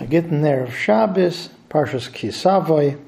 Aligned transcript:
a 0.00 0.06
gittin 0.06 0.42
there 0.42 0.62
of 0.62 0.74
Shabbos, 0.74 1.50
Parshas 1.68 2.08
Kisavoy. 2.08 3.00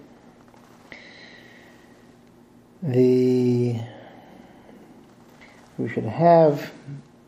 The 2.82 3.80
we 5.78 5.88
should 5.88 6.04
have 6.04 6.72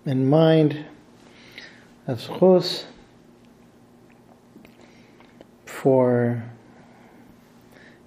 in 0.05 0.29
mind 0.29 0.85
a 2.09 2.17
schus 2.17 2.85
for 5.65 6.43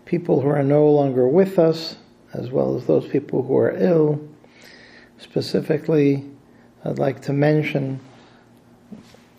people 0.05 0.41
who 0.41 0.49
are 0.49 0.63
no 0.63 0.89
longer 0.89 1.27
with 1.27 1.57
us, 1.57 1.95
as 2.33 2.51
well 2.51 2.75
as 2.75 2.85
those 2.85 3.07
people 3.07 3.43
who 3.43 3.57
are 3.57 3.75
ill. 3.77 4.19
Specifically, 5.17 6.25
I'd 6.83 6.99
like 6.99 7.21
to 7.23 7.33
mention 7.33 8.01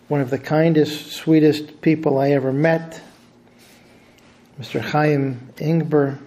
one 0.07 0.21
of 0.21 0.29
the 0.29 0.37
kindest, 0.37 1.11
sweetest 1.11 1.81
people 1.81 2.17
I 2.17 2.31
ever 2.31 2.53
met, 2.53 3.01
Mr. 4.59 4.79
Chaim 4.79 5.51
Ingber, 5.57 6.17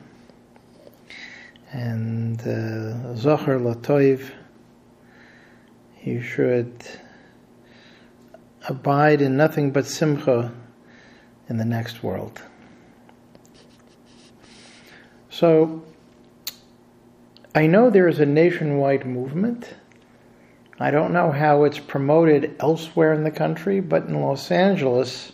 and 1.72 2.40
uh, 2.40 3.16
Zohar 3.16 3.56
Latoiv. 3.56 4.32
He 5.94 6.20
should 6.20 6.74
abide 8.68 9.22
in 9.22 9.36
nothing 9.36 9.70
but 9.70 9.86
simcha 9.86 10.52
in 11.48 11.56
the 11.56 11.64
next 11.64 12.02
world. 12.02 12.42
So, 15.30 15.82
I 17.54 17.66
know 17.66 17.88
there 17.88 18.08
is 18.08 18.20
a 18.20 18.26
nationwide 18.26 19.06
movement 19.06 19.74
I 20.82 20.90
don't 20.90 21.12
know 21.12 21.30
how 21.30 21.64
it's 21.64 21.78
promoted 21.78 22.56
elsewhere 22.58 23.12
in 23.12 23.22
the 23.22 23.30
country, 23.30 23.80
but 23.80 24.04
in 24.04 24.18
Los 24.18 24.50
Angeles, 24.50 25.30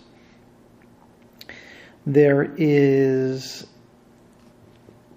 there 2.04 2.52
is 2.56 3.64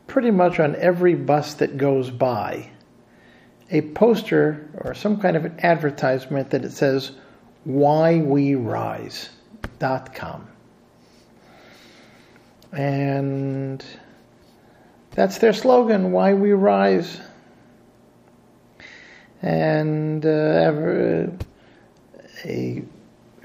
pretty 0.06 0.30
much 0.30 0.60
on 0.60 0.76
every 0.76 1.16
bus 1.16 1.56
that 1.56 1.78
goes 1.78 2.12
by 2.12 2.70
a 3.72 3.82
poster 3.82 4.70
or 4.78 4.94
some 4.94 5.20
kind 5.20 5.36
of 5.36 5.46
an 5.46 5.60
advertisement 5.64 6.52
that 6.52 6.64
it 6.64 6.74
says 6.74 7.14
whywerise.com. 7.68 10.48
And 12.72 13.84
that's 15.12 15.40
their 15.40 15.54
slogan, 15.54 16.12
Why 16.12 16.36
We 16.36 16.52
Rise 16.52 17.20
and 19.42 20.26
uh, 20.26 21.28
a 22.46 22.84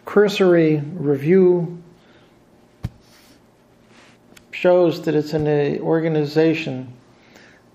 cursory 0.04 0.78
review 0.78 1.82
shows 4.50 5.02
that 5.02 5.14
it's 5.14 5.32
an 5.34 5.46
organization 5.80 6.92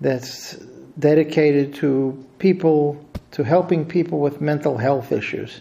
that's 0.00 0.56
dedicated 0.98 1.74
to 1.74 2.24
people, 2.38 3.02
to 3.30 3.42
helping 3.44 3.84
people 3.84 4.18
with 4.18 4.40
mental 4.40 4.76
health 4.76 5.12
issues. 5.12 5.60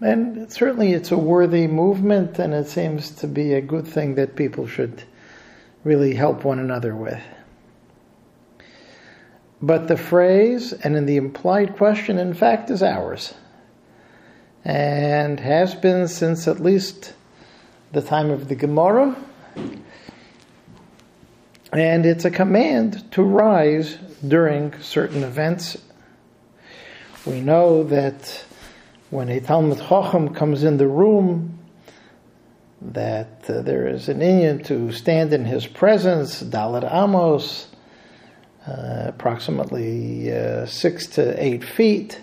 And 0.00 0.50
certainly 0.50 0.92
it's 0.92 1.10
a 1.10 1.18
worthy 1.18 1.66
movement, 1.66 2.38
and 2.38 2.54
it 2.54 2.68
seems 2.68 3.10
to 3.16 3.26
be 3.26 3.54
a 3.54 3.60
good 3.60 3.86
thing 3.86 4.14
that 4.14 4.34
people 4.34 4.66
should 4.66 5.02
really 5.84 6.14
help 6.14 6.44
one 6.44 6.58
another 6.58 6.94
with. 6.94 7.22
But 9.62 9.88
the 9.88 9.96
phrase 9.96 10.72
and 10.72 10.96
in 10.96 11.06
the 11.06 11.16
implied 11.16 11.76
question, 11.76 12.18
in 12.18 12.34
fact, 12.34 12.70
is 12.70 12.82
ours 12.82 13.34
and 14.64 15.40
has 15.40 15.74
been 15.74 16.08
since 16.08 16.46
at 16.46 16.60
least 16.60 17.14
the 17.92 18.02
time 18.02 18.30
of 18.30 18.48
the 18.48 18.54
Gemara. 18.54 19.16
And 21.72 22.04
it's 22.04 22.24
a 22.24 22.30
command 22.30 23.10
to 23.12 23.22
rise 23.22 23.96
during 24.26 24.78
certain 24.80 25.22
events. 25.22 25.76
We 27.24 27.40
know 27.40 27.84
that 27.84 28.44
when 29.10 29.28
a 29.28 29.40
Talmud 29.40 29.78
Chacham 29.78 30.34
comes 30.34 30.64
in 30.64 30.78
the 30.78 30.88
room, 30.88 31.58
that 32.80 33.44
uh, 33.48 33.60
there 33.60 33.86
is 33.88 34.08
an 34.08 34.20
inyan 34.20 34.64
to 34.66 34.90
stand 34.90 35.32
in 35.32 35.44
his 35.44 35.66
presence, 35.66 36.42
Dalet 36.42 36.90
Amos, 36.90 37.69
uh, 38.66 39.04
approximately 39.06 40.32
uh, 40.32 40.66
six 40.66 41.06
to 41.06 41.42
eight 41.42 41.64
feet. 41.64 42.20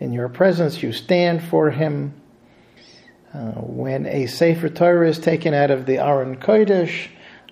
In 0.00 0.12
your 0.12 0.28
presence, 0.28 0.82
you 0.82 0.92
stand 0.92 1.42
for 1.42 1.70
him. 1.70 2.14
Uh, 3.32 3.52
when 3.60 4.06
a 4.06 4.26
Sefer 4.26 4.68
Torah 4.68 5.08
is 5.08 5.18
taken 5.18 5.54
out 5.54 5.72
of 5.72 5.86
the 5.86 5.98
Aron 5.98 6.36
Kodesh, 6.36 7.08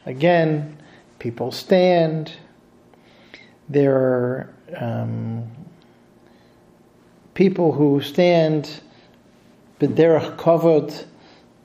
again, 0.06 0.76
people 1.18 1.50
stand. 1.50 2.32
There 3.68 3.96
are 3.96 4.54
um, 4.76 5.50
people 7.34 7.72
who 7.72 8.00
stand 8.00 8.80
b'derech 9.80 10.36
kavod 10.36 11.06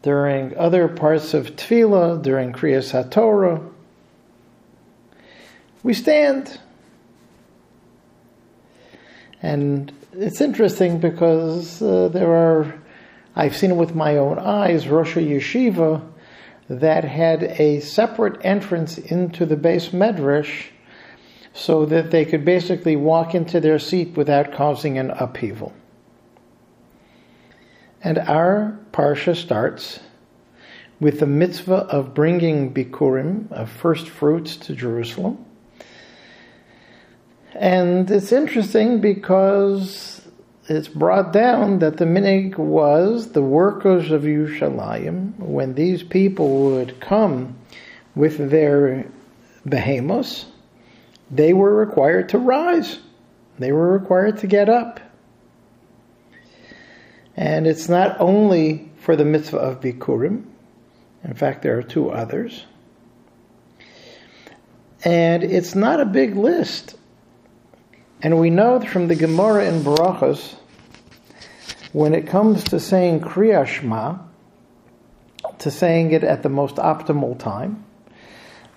during 0.02 0.58
other 0.58 0.88
parts 0.88 1.36
of 1.36 1.56
Tefillah, 1.56 2.22
during 2.24 2.54
Kriyas 2.54 2.92
HaTorah 2.92 3.74
we 5.88 5.94
stand. 5.94 6.60
And 9.42 9.94
it's 10.12 10.42
interesting 10.42 11.00
because 11.00 11.82
uh, 11.82 12.10
there 12.10 12.30
are, 12.30 12.82
I've 13.38 13.56
seen 13.56 13.72
it 13.72 13.78
with 13.78 13.96
my 13.96 14.18
own 14.18 14.38
eyes, 14.38 14.90
Rosh 14.90 15.16
Yeshiva 15.16 16.06
that 16.68 17.06
had 17.06 17.44
a 17.44 17.80
separate 17.80 18.44
entrance 18.44 18.98
into 18.98 19.46
the 19.46 19.56
beis 19.56 19.92
medrash 19.92 20.66
so 21.54 21.86
that 21.86 22.12
they 22.12 22.26
could 22.26 22.44
basically 22.44 22.98
walk 22.98 23.34
into 23.34 23.62
their 23.62 23.80
seat 23.80 24.18
without 24.18 24.52
causing 24.52 24.98
an 24.98 25.12
upheaval. 25.12 25.72
And 28.04 28.18
our 28.18 28.78
parsha 28.92 29.38
starts 29.38 30.02
with 31.00 31.22
the 31.22 31.26
mitzvah 31.26 31.88
of 31.88 32.14
bringing 32.14 32.74
bikurim, 32.74 33.50
of 33.54 33.70
first 33.70 34.10
fruits, 34.10 34.58
to 34.58 34.76
Jerusalem. 34.76 35.46
And 37.54 38.10
it's 38.12 38.32
interesting 38.32 39.02
because 39.02 40.22
it's 40.68 40.90
brought 40.90 41.32
down 41.32 41.80
that 41.80 41.98
the 41.98 42.06
minhag 42.06 42.58
was 42.58 43.32
the 43.32 43.42
workers 43.42 44.12
of 44.12 44.24
Yerushalayim, 44.24 45.38
when 45.40 45.76
these 45.76 46.04
people 46.04 46.72
would 46.72 47.00
come 47.00 47.56
with 48.16 48.50
their 48.50 49.08
behemoths, 49.66 50.46
they 51.32 51.54
were 51.54 51.74
required 51.74 52.30
to 52.30 52.38
rise. 52.38 53.00
They 53.60 53.72
were 53.72 53.92
required 53.92 54.40
to 54.40 54.48
get 54.48 54.70
up. 54.70 55.00
And 57.36 57.68
it's 57.68 57.88
not 57.88 58.20
only 58.20 58.92
for 58.98 59.16
the 59.16 59.26
mitzvah 59.26 59.58
of 59.58 59.80
Bikurim, 59.80 60.46
in 61.24 61.34
fact, 61.34 61.62
there 61.62 61.78
are 61.78 61.84
two 61.84 62.10
others. 62.10 62.66
And 65.04 65.44
it's 65.44 65.76
not 65.76 66.00
a 66.00 66.06
big 66.06 66.36
list. 66.36 66.97
And 68.22 68.40
we 68.40 68.50
know 68.50 68.80
from 68.80 69.08
the 69.08 69.16
Gemara 69.16 69.66
in 69.66 69.84
Brachos, 69.84 70.56
when 71.94 72.16
it 72.16 72.26
comes 72.26 72.64
to 72.66 72.80
saying 72.80 73.22
Kriyashma, 73.22 74.20
to 75.60 75.72
saying 75.72 76.12
it 76.12 76.24
at 76.24 76.42
the 76.42 76.50
most 76.50 76.78
optimal 76.78 77.38
time, 77.38 77.86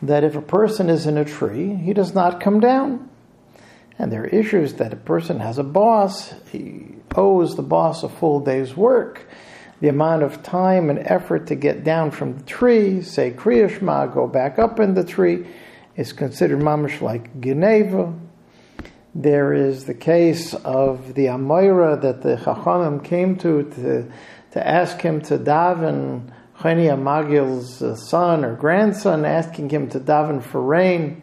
that 0.02 0.24
if 0.24 0.34
a 0.36 0.42
person 0.42 0.90
is 0.90 1.06
in 1.06 1.16
a 1.16 1.24
tree, 1.24 1.74
he 1.74 1.94
does 1.94 2.14
not 2.14 2.40
come 2.40 2.60
down. 2.60 3.08
And 3.98 4.12
there 4.12 4.22
are 4.22 4.26
issues 4.26 4.74
that 4.74 4.92
a 4.92 4.96
person 4.96 5.40
has 5.40 5.58
a 5.58 5.64
boss, 5.64 6.34
he 6.52 6.86
owes 7.14 7.56
the 7.56 7.62
boss 7.62 8.02
a 8.02 8.08
full 8.10 8.40
day's 8.40 8.76
work. 8.76 9.26
The 9.80 9.88
amount 9.88 10.22
of 10.22 10.42
time 10.42 10.90
and 10.90 10.98
effort 10.98 11.46
to 11.46 11.54
get 11.54 11.82
down 11.82 12.10
from 12.10 12.36
the 12.36 12.44
tree, 12.44 13.00
say 13.00 13.30
Kriyashma, 13.30 14.12
go 14.12 14.26
back 14.26 14.58
up 14.58 14.78
in 14.80 14.92
the 14.92 15.04
tree, 15.04 15.46
is 15.96 16.12
considered 16.12 16.60
mamish 16.60 17.00
like 17.00 17.40
geneivah, 17.40 18.18
there 19.14 19.52
is 19.52 19.84
the 19.84 19.94
case 19.94 20.54
of 20.54 21.14
the 21.14 21.26
Amoira 21.26 22.00
that 22.00 22.22
the 22.22 22.36
Chachamim 22.36 23.04
came 23.04 23.36
to, 23.36 23.64
to 23.70 24.10
to 24.52 24.66
ask 24.66 25.00
him 25.00 25.20
to 25.22 25.38
daven 25.38 26.32
Choni 26.58 26.88
HaMagel's 26.88 27.82
uh, 27.82 27.94
son 27.96 28.44
or 28.44 28.54
grandson, 28.54 29.24
asking 29.24 29.70
him 29.70 29.88
to 29.90 30.00
daven 30.00 30.42
for 30.42 30.60
rain. 30.60 31.22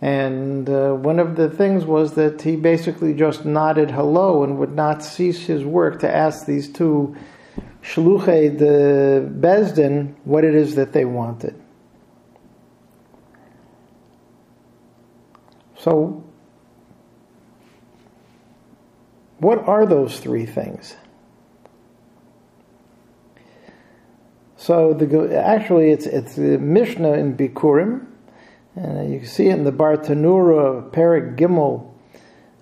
And 0.00 0.68
uh, 0.68 0.92
one 0.92 1.18
of 1.18 1.36
the 1.36 1.48
things 1.50 1.84
was 1.84 2.14
that 2.14 2.42
he 2.42 2.56
basically 2.56 3.14
just 3.14 3.44
nodded 3.44 3.90
hello 3.90 4.42
and 4.44 4.58
would 4.58 4.74
not 4.74 5.02
cease 5.02 5.46
his 5.46 5.64
work 5.64 6.00
to 6.00 6.14
ask 6.14 6.46
these 6.46 6.70
two 6.70 7.16
shluchei 7.82 8.58
the 8.58 9.30
Beis 9.40 9.74
Din 9.74 10.16
what 10.24 10.44
it 10.44 10.54
is 10.54 10.74
that 10.76 10.92
they 10.92 11.04
wanted. 11.04 11.60
So 15.76 16.23
What 19.38 19.66
are 19.68 19.86
those 19.86 20.20
three 20.20 20.46
things? 20.46 20.96
So 24.56 24.94
the 24.94 25.36
actually 25.36 25.90
it's 25.90 26.06
it's 26.06 26.36
the 26.36 26.58
Mishnah 26.58 27.12
in 27.14 27.36
Bikurim, 27.36 28.06
and 28.76 29.12
you 29.12 29.18
can 29.20 29.28
see 29.28 29.48
it 29.48 29.58
in 29.58 29.64
the 29.64 29.72
Bartenura 29.72 30.90
Perik 30.90 31.36
Gimel 31.36 31.94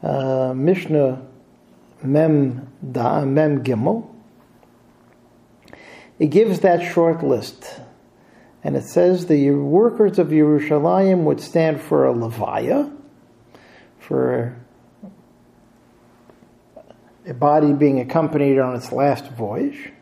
uh, 0.02 0.52
Mishnah 0.54 1.22
Mem 2.02 2.72
da, 2.90 3.24
Mem 3.24 3.62
Gimel. 3.62 4.08
It 6.18 6.26
gives 6.26 6.60
that 6.60 6.82
short 6.82 7.22
list, 7.22 7.80
and 8.62 8.76
it 8.76 8.84
says 8.84 9.26
the 9.26 9.50
workers 9.50 10.18
of 10.18 10.28
Yerushalayim 10.28 11.24
would 11.24 11.40
stand 11.40 11.80
for 11.80 12.06
a 12.06 12.12
levaya, 12.12 12.94
for 13.98 14.56
a 17.26 17.34
body 17.34 17.72
being 17.72 18.00
accompanied 18.00 18.58
on 18.58 18.74
its 18.74 18.92
last 18.92 19.26
voyage, 19.28 19.92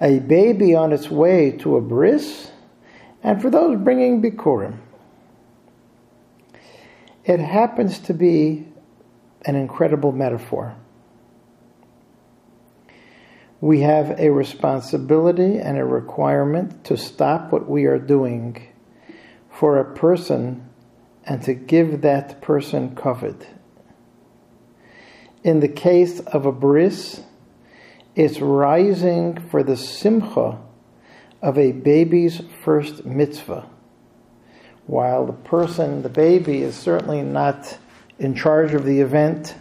a 0.00 0.18
baby 0.18 0.74
on 0.74 0.92
its 0.92 1.08
way 1.10 1.52
to 1.52 1.76
a 1.76 1.80
bris, 1.80 2.50
and 3.22 3.40
for 3.40 3.50
those 3.50 3.78
bringing 3.78 4.20
bikurim. 4.20 4.78
It 7.24 7.38
happens 7.38 8.00
to 8.00 8.14
be 8.14 8.66
an 9.44 9.54
incredible 9.54 10.10
metaphor. 10.10 10.76
We 13.60 13.82
have 13.82 14.18
a 14.18 14.30
responsibility 14.30 15.58
and 15.58 15.78
a 15.78 15.84
requirement 15.84 16.84
to 16.84 16.96
stop 16.96 17.52
what 17.52 17.68
we 17.68 17.84
are 17.84 17.98
doing 17.98 18.66
for 19.50 19.78
a 19.78 19.94
person 19.94 20.68
and 21.24 21.40
to 21.42 21.54
give 21.54 22.00
that 22.00 22.42
person 22.42 22.96
kavod. 22.96 23.46
In 25.42 25.58
the 25.58 25.68
case 25.68 26.20
of 26.20 26.46
a 26.46 26.52
bris, 26.52 27.20
it's 28.14 28.40
rising 28.40 29.40
for 29.48 29.62
the 29.62 29.76
simcha 29.76 30.60
of 31.40 31.58
a 31.58 31.72
baby's 31.72 32.40
first 32.64 33.04
mitzvah. 33.04 33.68
While 34.86 35.26
the 35.26 35.32
person, 35.32 36.02
the 36.02 36.08
baby, 36.08 36.62
is 36.62 36.76
certainly 36.76 37.22
not 37.22 37.78
in 38.18 38.34
charge 38.34 38.74
of 38.74 38.84
the 38.84 39.00
event, 39.00 39.56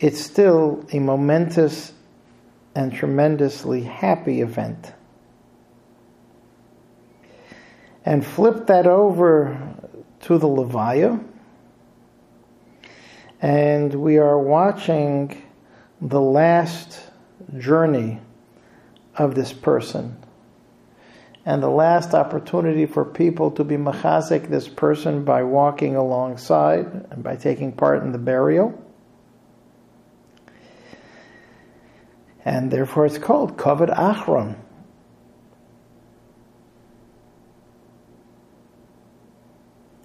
it's 0.00 0.20
still 0.20 0.84
a 0.92 0.98
momentous 0.98 1.92
and 2.74 2.92
tremendously 2.92 3.82
happy 3.82 4.42
event. 4.42 4.92
And 8.04 8.24
flip 8.24 8.66
that 8.66 8.86
over 8.86 9.74
to 10.20 10.38
the 10.38 10.46
Levaya 10.46 11.24
and 13.40 13.94
we 13.94 14.18
are 14.18 14.38
watching 14.38 15.42
the 16.00 16.20
last 16.20 17.00
journey 17.56 18.20
of 19.16 19.34
this 19.34 19.52
person 19.52 20.16
and 21.48 21.62
the 21.62 21.70
last 21.70 22.12
opportunity 22.12 22.84
for 22.84 23.04
people 23.04 23.50
to 23.50 23.64
be 23.64 23.76
machazik 23.76 24.48
this 24.48 24.68
person 24.68 25.24
by 25.24 25.42
walking 25.42 25.96
alongside 25.96 27.06
and 27.10 27.22
by 27.22 27.36
taking 27.36 27.72
part 27.72 28.02
in 28.02 28.12
the 28.12 28.18
burial. 28.18 28.84
And 32.44 32.70
therefore 32.70 33.06
it's 33.06 33.16
called 33.16 33.56
Kavod 33.56 33.88
Achron. 33.96 34.56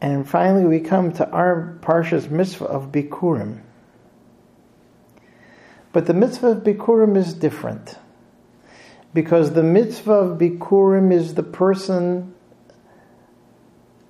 And 0.03 0.27
finally, 0.27 0.65
we 0.65 0.81
come 0.81 1.13
to 1.13 1.29
our 1.29 1.77
Parsha's 1.81 2.29
mitzvah 2.29 2.65
of 2.65 2.91
Bikurim. 2.91 3.61
But 5.93 6.07
the 6.07 6.13
mitzvah 6.13 6.47
of 6.47 6.57
Bikurim 6.57 7.15
is 7.15 7.33
different. 7.33 7.97
Because 9.13 9.53
the 9.53 9.63
mitzvah 9.63 10.11
of 10.11 10.37
Bikurim 10.37 11.13
is 11.13 11.35
the 11.35 11.43
person 11.43 12.35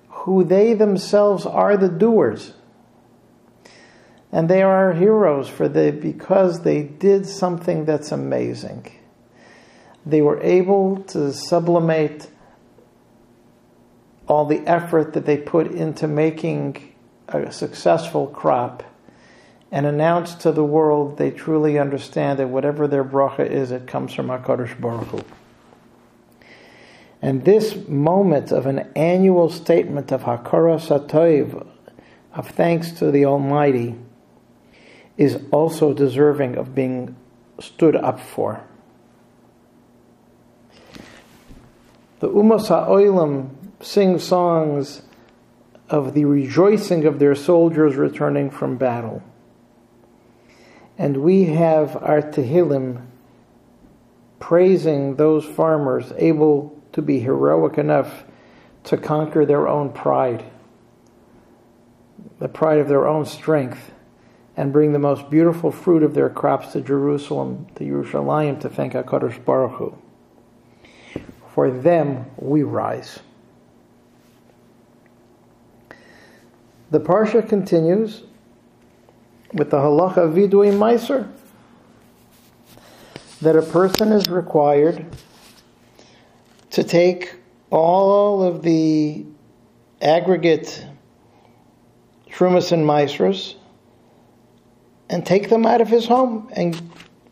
who 0.08 0.42
they 0.42 0.74
themselves 0.74 1.46
are 1.46 1.76
the 1.76 1.88
doers. 1.88 2.54
And 4.32 4.50
they 4.50 4.62
are 4.62 4.94
heroes 4.94 5.48
for 5.48 5.68
the 5.68 5.92
because 5.92 6.62
they 6.62 6.82
did 6.82 7.24
something 7.24 7.84
that's 7.84 8.10
amazing. 8.10 8.90
They 10.04 10.22
were 10.22 10.40
able 10.40 11.04
to 11.10 11.32
sublimate 11.32 12.28
all 14.26 14.44
the 14.46 14.66
effort 14.66 15.12
that 15.12 15.26
they 15.26 15.36
put 15.36 15.70
into 15.70 16.08
making 16.08 16.94
a 17.28 17.52
successful 17.52 18.26
crop 18.26 18.82
and 19.70 19.86
announce 19.86 20.34
to 20.36 20.52
the 20.52 20.64
world 20.64 21.18
they 21.18 21.30
truly 21.30 21.78
understand 21.78 22.38
that 22.38 22.48
whatever 22.48 22.86
their 22.86 23.04
bracha 23.04 23.48
is, 23.48 23.70
it 23.70 23.86
comes 23.86 24.14
from 24.14 24.28
HaKadosh 24.28 24.80
Baruch 24.80 25.08
Hu. 25.08 25.24
And 27.20 27.44
this 27.44 27.88
moment 27.88 28.52
of 28.52 28.66
an 28.66 28.90
annual 28.94 29.50
statement 29.50 30.12
of 30.12 30.22
Hakaras 30.22 30.88
Hatoiv, 30.88 31.66
of 32.34 32.48
thanks 32.50 32.92
to 32.92 33.10
the 33.10 33.24
Almighty, 33.24 33.96
is 35.16 35.40
also 35.50 35.94
deserving 35.94 36.56
of 36.56 36.74
being 36.74 37.16
stood 37.58 37.96
up 37.96 38.20
for. 38.20 38.62
The 42.20 42.28
Umas 42.28 42.68
HaOilam 42.68 43.63
sing 43.84 44.18
songs 44.18 45.02
of 45.90 46.14
the 46.14 46.24
rejoicing 46.24 47.04
of 47.04 47.18
their 47.18 47.34
soldiers 47.34 47.96
returning 47.96 48.50
from 48.50 48.78
battle. 48.78 49.22
And 50.96 51.18
we 51.18 51.44
have 51.44 51.94
our 51.96 52.22
Tehillim 52.22 53.06
praising 54.40 55.16
those 55.16 55.44
farmers 55.44 56.12
able 56.16 56.80
to 56.92 57.02
be 57.02 57.20
heroic 57.20 57.76
enough 57.76 58.24
to 58.84 58.96
conquer 58.96 59.44
their 59.44 59.68
own 59.68 59.92
pride, 59.92 60.44
the 62.38 62.48
pride 62.48 62.78
of 62.78 62.88
their 62.88 63.06
own 63.06 63.26
strength, 63.26 63.92
and 64.56 64.72
bring 64.72 64.92
the 64.92 64.98
most 64.98 65.28
beautiful 65.28 65.70
fruit 65.70 66.02
of 66.02 66.14
their 66.14 66.30
crops 66.30 66.72
to 66.72 66.80
Jerusalem, 66.80 67.66
to 67.74 67.84
Yerushalayim, 67.84 68.60
to 68.60 68.68
thank 68.68 68.94
HaKadosh 68.94 69.44
Baruch 69.44 69.72
Hu. 69.72 69.98
For 71.54 71.70
them 71.70 72.26
we 72.36 72.62
rise. 72.62 73.18
The 76.94 77.00
Parsha 77.00 77.48
continues 77.48 78.22
with 79.52 79.70
the 79.70 79.78
halacha 79.78 80.32
vidui 80.32 80.70
meiser 80.72 81.28
that 83.42 83.56
a 83.56 83.62
person 83.62 84.12
is 84.12 84.28
required 84.28 85.04
to 86.70 86.84
take 86.84 87.34
all 87.70 88.44
of 88.44 88.62
the 88.62 89.26
aggregate 90.00 90.86
trumas 92.30 92.70
and 92.70 92.86
meisers 92.86 93.56
and 95.10 95.26
take 95.26 95.50
them 95.50 95.66
out 95.66 95.80
of 95.80 95.88
his 95.88 96.06
home 96.06 96.48
and 96.54 96.80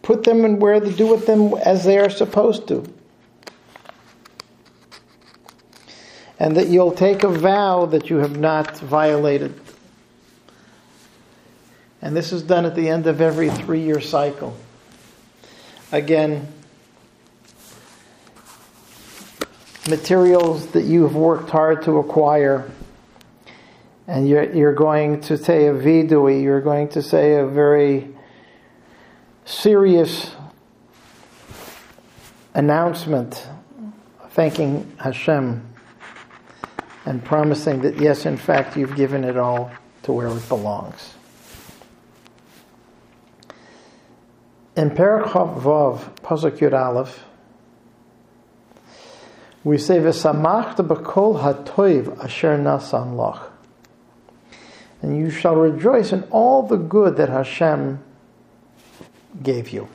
put 0.02 0.24
them 0.24 0.44
in 0.44 0.58
where 0.58 0.80
to 0.80 0.90
do 0.90 1.06
with 1.06 1.24
them 1.28 1.54
as 1.64 1.84
they 1.84 2.00
are 2.00 2.10
supposed 2.10 2.66
to. 2.66 2.84
And 6.42 6.56
that 6.56 6.66
you'll 6.66 6.90
take 6.90 7.22
a 7.22 7.28
vow 7.28 7.86
that 7.86 8.10
you 8.10 8.16
have 8.16 8.36
not 8.36 8.76
violated. 8.80 9.54
And 12.02 12.16
this 12.16 12.32
is 12.32 12.42
done 12.42 12.66
at 12.66 12.74
the 12.74 12.88
end 12.88 13.06
of 13.06 13.20
every 13.20 13.48
three 13.48 13.82
year 13.82 14.00
cycle. 14.00 14.56
Again, 15.92 16.48
materials 19.88 20.66
that 20.72 20.82
you 20.82 21.04
have 21.04 21.14
worked 21.14 21.48
hard 21.50 21.84
to 21.84 21.98
acquire, 21.98 22.68
and 24.08 24.28
you're, 24.28 24.52
you're 24.52 24.74
going 24.74 25.20
to 25.20 25.36
say 25.36 25.68
a 25.68 25.72
vidui, 25.72 26.42
you're 26.42 26.60
going 26.60 26.88
to 26.88 27.02
say 27.02 27.36
a 27.36 27.46
very 27.46 28.08
serious 29.44 30.32
announcement 32.52 33.46
thanking 34.30 34.92
Hashem 34.98 35.71
and 37.04 37.24
promising 37.24 37.82
that, 37.82 37.98
yes, 37.98 38.26
in 38.26 38.36
fact, 38.36 38.76
you've 38.76 38.96
given 38.96 39.24
it 39.24 39.36
all 39.36 39.70
to 40.04 40.12
where 40.12 40.28
it 40.28 40.48
belongs. 40.48 41.14
In 44.76 44.90
Perek 44.90 45.24
Vav, 45.24 45.98
Pasuk 46.22 46.58
Yud 46.58 46.72
Aleph, 46.72 47.24
we 49.64 49.78
say, 49.78 49.98
"V'samachta 49.98 50.86
b'kol 50.86 51.40
hatoiv 51.40 52.24
asher 52.24 52.56
nasan 52.56 53.16
loch," 53.16 53.50
and 55.02 55.16
you 55.16 55.30
shall 55.30 55.56
rejoice 55.56 56.12
in 56.12 56.24
all 56.30 56.62
the 56.62 56.76
good 56.76 57.16
that 57.16 57.28
Hashem 57.28 58.02
gave 59.42 59.70
you. 59.70 59.88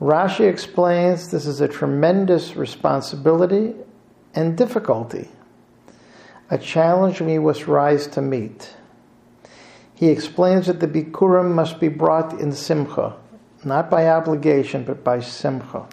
Rashi 0.00 0.48
explains 0.48 1.30
this 1.30 1.46
is 1.46 1.60
a 1.60 1.68
tremendous 1.68 2.56
responsibility 2.56 3.74
and 4.34 4.56
difficulty, 4.56 5.28
a 6.50 6.58
challenge 6.58 7.20
we 7.20 7.38
must 7.38 7.66
rise 7.66 8.06
to 8.08 8.20
meet. 8.20 8.76
He 9.94 10.08
explains 10.08 10.66
that 10.66 10.80
the 10.80 10.88
Bikurim 10.88 11.52
must 11.52 11.78
be 11.80 11.88
brought 11.88 12.40
in 12.40 12.52
Simcha, 12.52 13.16
not 13.64 13.90
by 13.90 14.08
obligation, 14.08 14.84
but 14.84 15.04
by 15.04 15.20
simcha. 15.20 15.86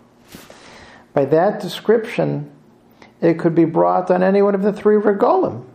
By 1.14 1.26
that 1.26 1.62
description, 1.62 2.52
it 3.22 3.38
could 3.38 3.54
be 3.54 3.66
brought 3.66 4.10
on 4.10 4.24
any 4.24 4.42
one 4.42 4.56
of 4.56 4.64
the 4.64 4.74
three 4.74 4.96
regolim, 4.96 5.66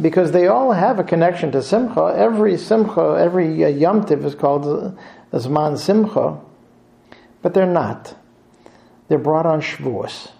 because 0.00 0.32
they 0.32 0.46
all 0.46 0.72
have 0.72 0.98
a 0.98 1.04
connection 1.04 1.52
to 1.52 1.62
simcha. 1.62 2.14
Every 2.16 2.56
simcha, 2.56 3.16
every 3.20 3.64
uh, 3.64 3.68
yomtiv 3.68 4.24
is 4.24 4.34
called 4.34 4.66
a 4.66 5.38
zman 5.38 5.78
simcha, 5.78 6.40
but 7.42 7.54
they're 7.54 7.66
not. 7.66 8.16
They're 9.08 9.18
brought 9.18 9.46
on 9.46 9.60
Shavuos. 9.60 10.30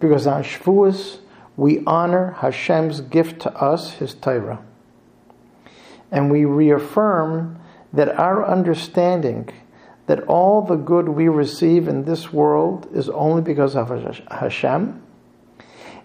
Because 0.00 0.26
on 0.26 0.42
Shavuos, 0.42 1.18
we 1.56 1.84
honor 1.86 2.32
Hashem's 2.40 3.00
gift 3.02 3.40
to 3.42 3.52
us, 3.54 3.92
His 3.92 4.14
Torah. 4.14 4.64
And 6.10 6.30
we 6.30 6.44
reaffirm 6.44 7.60
that 7.92 8.08
our 8.18 8.44
understanding 8.46 9.50
that 10.06 10.22
all 10.22 10.62
the 10.62 10.76
good 10.76 11.08
we 11.08 11.28
receive 11.28 11.86
in 11.86 12.04
this 12.04 12.32
world 12.32 12.88
is 12.92 13.08
only 13.10 13.42
because 13.42 13.76
of 13.76 13.90
Hashem, 14.28 15.00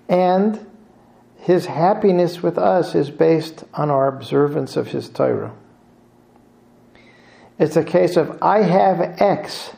and 0.08 0.68
His 1.38 1.66
happiness 1.66 2.44
with 2.44 2.58
us 2.58 2.94
is 2.94 3.10
based 3.10 3.64
on 3.74 3.90
our 3.90 4.08
observance 4.08 4.76
of 4.76 4.90
His 4.90 5.10
Torah. 5.10 5.54
It's 7.58 7.78
a 7.78 7.84
case 7.84 8.18
of 8.18 8.38
I 8.44 8.62
have 8.62 9.00
X, 9.20 9.72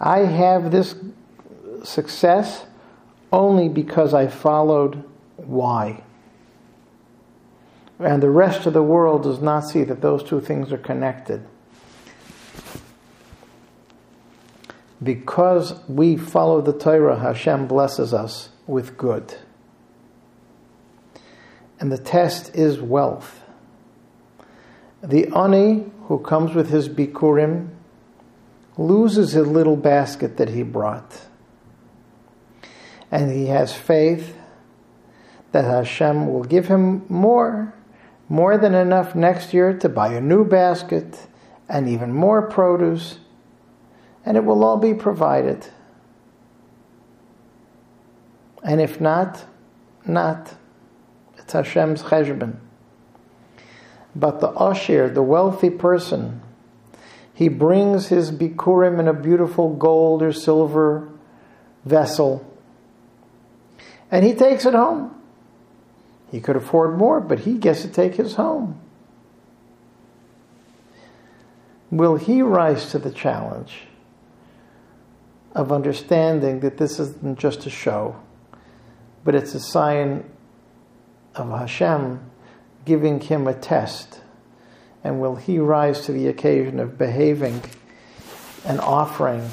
I 0.00 0.20
have 0.20 0.72
this 0.72 0.96
success 1.84 2.64
only 3.32 3.68
because 3.68 4.14
I 4.14 4.26
followed 4.26 5.04
why. 5.36 6.02
And 7.98 8.22
the 8.22 8.30
rest 8.30 8.66
of 8.66 8.72
the 8.72 8.82
world 8.82 9.24
does 9.24 9.40
not 9.40 9.60
see 9.60 9.84
that 9.84 10.00
those 10.00 10.22
two 10.22 10.40
things 10.40 10.72
are 10.72 10.78
connected. 10.78 11.46
Because 15.02 15.78
we 15.88 16.16
follow 16.16 16.60
the 16.60 16.72
Torah, 16.72 17.18
Hashem 17.18 17.66
blesses 17.66 18.12
us 18.12 18.50
with 18.66 18.96
good. 18.96 19.36
And 21.78 21.90
the 21.90 21.98
test 21.98 22.54
is 22.54 22.80
wealth. 22.80 23.42
The 25.02 25.28
ani 25.28 25.90
who 26.08 26.18
comes 26.18 26.54
with 26.54 26.68
his 26.68 26.88
bikurim 26.88 27.70
loses 28.76 29.32
his 29.32 29.46
little 29.46 29.76
basket 29.76 30.36
that 30.36 30.50
he 30.50 30.62
brought. 30.62 31.26
And 33.10 33.30
he 33.30 33.46
has 33.46 33.74
faith 33.74 34.36
that 35.52 35.64
Hashem 35.64 36.32
will 36.32 36.44
give 36.44 36.68
him 36.68 37.04
more, 37.08 37.74
more 38.28 38.56
than 38.56 38.74
enough 38.74 39.14
next 39.14 39.52
year 39.52 39.76
to 39.78 39.88
buy 39.88 40.14
a 40.14 40.20
new 40.20 40.44
basket 40.44 41.26
and 41.68 41.88
even 41.88 42.12
more 42.12 42.42
produce, 42.42 43.18
and 44.24 44.36
it 44.36 44.44
will 44.44 44.64
all 44.64 44.76
be 44.76 44.94
provided. 44.94 45.66
And 48.62 48.80
if 48.80 49.00
not, 49.00 49.44
not. 50.04 50.54
It's 51.38 51.52
Hashem's 51.52 52.02
cheshbon. 52.02 52.56
But 54.14 54.40
the 54.40 54.50
ashir, 54.50 55.08
the 55.08 55.22
wealthy 55.22 55.70
person, 55.70 56.42
he 57.32 57.48
brings 57.48 58.08
his 58.08 58.30
bikurim 58.32 58.98
in 58.98 59.08
a 59.08 59.14
beautiful 59.14 59.74
gold 59.74 60.22
or 60.22 60.32
silver 60.32 61.08
vessel, 61.84 62.44
and 64.10 64.24
he 64.24 64.34
takes 64.34 64.66
it 64.66 64.74
home. 64.74 65.14
He 66.30 66.40
could 66.40 66.56
afford 66.56 66.96
more, 66.96 67.20
but 67.20 67.40
he 67.40 67.58
gets 67.58 67.82
to 67.82 67.88
take 67.88 68.14
his 68.14 68.34
home. 68.34 68.80
Will 71.90 72.16
he 72.16 72.40
rise 72.40 72.90
to 72.92 72.98
the 72.98 73.10
challenge 73.10 73.82
of 75.54 75.72
understanding 75.72 76.60
that 76.60 76.78
this 76.78 77.00
isn't 77.00 77.38
just 77.38 77.66
a 77.66 77.70
show, 77.70 78.14
but 79.24 79.34
it's 79.34 79.54
a 79.54 79.60
sign 79.60 80.24
of 81.34 81.50
Hashem 81.50 82.20
giving 82.84 83.20
him 83.20 83.48
a 83.48 83.54
test 83.54 84.20
and 85.02 85.20
will 85.20 85.36
he 85.36 85.58
rise 85.58 86.02
to 86.02 86.12
the 86.12 86.28
occasion 86.28 86.78
of 86.78 86.98
behaving 86.98 87.62
and 88.64 88.80
offering 88.80 89.48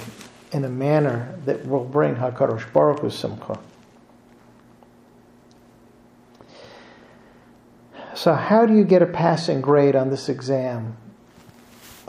in 0.51 0.65
a 0.65 0.69
manner 0.69 1.37
that 1.45 1.65
will 1.65 1.85
bring 1.85 2.15
Hakadosh 2.15 2.71
Baruch 2.73 2.99
Hu 2.99 3.09
simcha? 3.09 3.59
So, 8.27 8.33
how 8.33 8.65
do 8.65 8.75
you 8.75 8.83
get 8.83 9.01
a 9.01 9.05
passing 9.05 9.61
grade 9.61 9.95
on 9.95 10.09
this 10.09 10.27
exam 10.27 10.97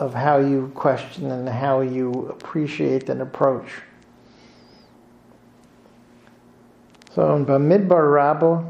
of 0.01 0.15
how 0.15 0.39
you 0.39 0.73
question 0.75 1.31
and 1.31 1.49
how 1.49 1.81
you 1.81 2.27
appreciate 2.27 3.09
and 3.09 3.23
approach? 3.23 3.71
So, 7.15 7.37
in 7.37 7.47
Bamidbar 7.47 8.13
Rabbah, 8.13 8.65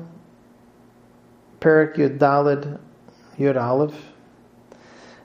Perik 1.59 1.97
Yud 1.97 2.19
Dalid 2.19 2.79
Yud 3.39 3.59
Aleph, 3.59 3.97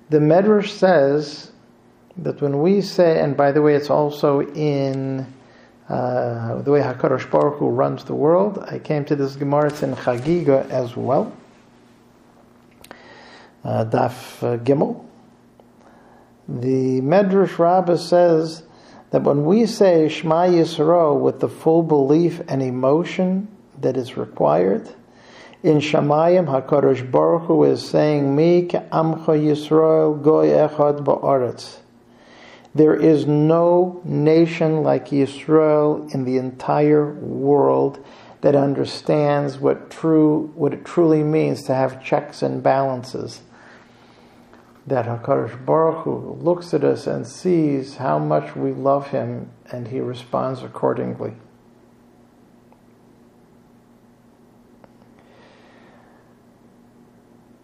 the 0.10 0.20
Medrash 0.20 0.70
says 0.70 1.52
that 2.16 2.42
when 2.42 2.62
we 2.62 2.80
say, 2.80 3.20
and 3.20 3.36
by 3.36 3.52
the 3.52 3.62
way, 3.62 3.76
it's 3.76 3.90
also 3.90 4.44
in 4.54 5.28
uh, 5.90 6.62
the 6.62 6.72
way 6.72 6.80
Hakadosh 6.80 7.30
Baruch 7.30 7.60
Hu 7.60 7.68
runs 7.68 8.06
the 8.06 8.16
world. 8.16 8.60
I 8.66 8.80
came 8.80 9.04
to 9.04 9.18
this 9.18 9.36
Gemara. 9.36 9.74
In 9.84 9.94
Chagiga 9.96 10.70
as 10.70 10.96
well. 10.96 11.36
Uh, 13.64 13.86
Daf 13.86 14.44
uh, 14.44 14.58
Gimel. 14.58 15.06
The 16.48 17.00
Medrash 17.02 17.58
Rabbah 17.58 17.98
says 17.98 18.64
that 19.12 19.24
when 19.24 19.46
we 19.46 19.66
say 19.66 20.10
Shema 20.10 20.48
Yisrael 20.48 21.20
with 21.20 21.40
the 21.40 21.48
full 21.48 21.84
belief 21.84 22.42
and 22.50 22.62
emotion 22.62 23.48
that 23.80 23.96
is 23.96 24.18
required, 24.18 24.94
in 25.64 25.78
Shemayim 25.78 26.48
HaKadosh 26.48 27.10
Baruch 27.10 27.44
Hu 27.44 27.64
is 27.64 27.88
saying, 27.88 28.36
Mi 28.36 28.68
amcha 28.68 29.40
Yisrael 29.40 30.22
goy 30.22 30.48
echad 30.48 31.06
ba'aretz. 31.06 31.78
There 32.76 32.96
is 32.96 33.26
no 33.26 34.02
nation 34.04 34.84
like 34.84 35.10
Yisrael 35.10 36.14
in 36.14 36.26
the 36.26 36.38
entire 36.38 37.14
world 37.14 38.04
that 38.42 38.56
understands 38.56 39.58
what 39.58 39.90
true 39.90 40.52
what 40.56 40.74
it 40.74 40.84
truly 40.84 41.24
means 41.24 41.64
to 41.64 41.74
have 41.74 42.04
checks 42.04 42.42
and 42.42 42.62
balances. 42.62 43.42
That 44.86 45.06
Hakadosh 45.06 45.66
Baruch 45.66 46.04
Hu 46.04 46.38
looks 46.42 46.74
at 46.74 46.84
us 46.84 47.08
and 47.08 47.26
sees 47.26 47.96
how 47.96 48.20
much 48.20 48.56
we 48.56 48.72
love 48.72 49.08
Him, 49.08 49.50
and 49.72 49.88
He 49.88 50.00
responds 50.00 50.62
accordingly. 50.62 51.34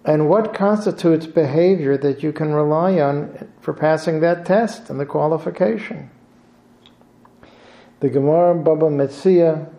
and 0.10 0.28
what 0.28 0.56
constitutes 0.56 1.28
behavior 1.28 1.96
that 1.96 2.24
you 2.24 2.34
can 2.34 2.52
rely 2.52 3.00
on 3.00 3.48
for 3.62 3.76
passing 3.76 4.22
that 4.22 4.44
test 4.44 4.90
and 4.90 5.00
the 5.00 5.06
qualification. 5.06 6.10
The 8.00 8.10
Gemara 8.10 8.56
Baba 8.56 8.88
Metzia 8.88 9.72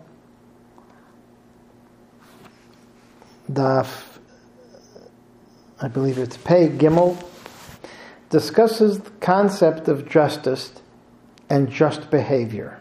Daf, 3.51 4.19
I 5.81 5.89
believe 5.89 6.17
it's 6.17 6.37
Pei 6.37 6.69
Gimel, 6.69 7.21
discusses 8.31 9.01
the 9.01 9.11
concept 9.19 9.87
of 9.87 10.09
justice 10.09 10.73
and 11.49 11.69
just 11.69 12.09
behavior. 12.09 12.79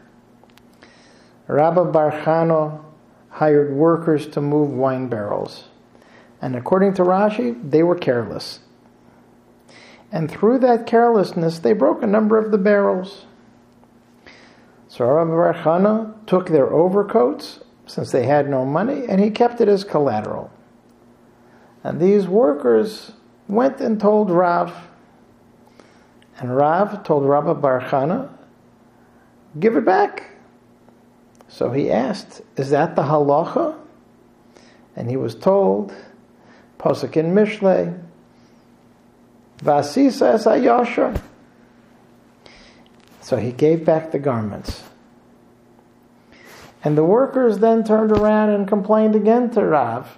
Rabbi 1.49 1.91
Barchano 1.91 2.85
hired 3.29 3.73
workers 3.73 4.29
to 4.29 4.41
move 4.41 4.71
wine 4.71 5.09
barrels. 5.09 5.65
And 6.41 6.57
according 6.57 6.95
to 6.95 7.03
Rashi, 7.03 7.71
they 7.71 7.83
were 7.83 7.97
careless. 7.97 8.61
And 10.13 10.31
through 10.31 10.61
that 10.61 10.87
carelessness, 10.87 11.59
they 11.59 11.73
broke 11.73 12.03
a 12.03 12.07
number 12.07 12.39
of 12.39 12.53
the 12.53 12.59
barrels. 12.59 13.27
So 14.89 15.05
Rabbi 15.05 15.31
Barchana 15.31 16.15
took 16.27 16.49
their 16.49 16.73
overcoats, 16.73 17.61
since 17.87 18.13
they 18.13 18.27
had 18.27 18.49
no 18.49 18.65
money, 18.65 19.05
and 19.09 19.21
he 19.21 19.31
kept 19.31 19.61
it 19.61 19.69
as 19.69 19.83
collateral. 19.83 20.53
And 21.83 22.01
these 22.01 22.29
workers 22.29 23.13
went 23.49 23.81
and 23.81 24.01
told 24.01 24.31
Rav. 24.31 24.90
And 26.41 26.57
Rav 26.57 27.05
told 27.05 27.27
Rabbi 27.27 27.53
Barchana, 27.53 28.31
give 29.59 29.77
it 29.77 29.85
back. 29.85 30.31
So 31.49 31.71
he 31.71 31.91
asked, 31.91 32.41
is 32.57 32.71
that 32.71 32.97
the 32.97 33.03
halacha? 33.03 33.77
And 34.97 35.11
he 35.11 35.17
was 35.17 35.35
told, 35.35 35.93
Pasuk 36.79 37.17
in 37.17 37.35
Mishle. 37.35 38.03
Vasisa 39.59 40.35
es 40.35 40.47
ayosher. 40.47 41.21
So 43.21 43.37
he 43.37 43.53
gave 43.53 43.85
back 43.85 44.11
the 44.11 44.19
garments. 44.19 44.83
And 46.83 46.97
the 46.97 47.05
workers 47.05 47.59
then 47.59 47.85
turned 47.85 48.13
around 48.13 48.49
and 48.51 48.67
complained 48.67 49.15
again 49.15 49.51
to 49.51 49.63
Rav. 49.63 50.17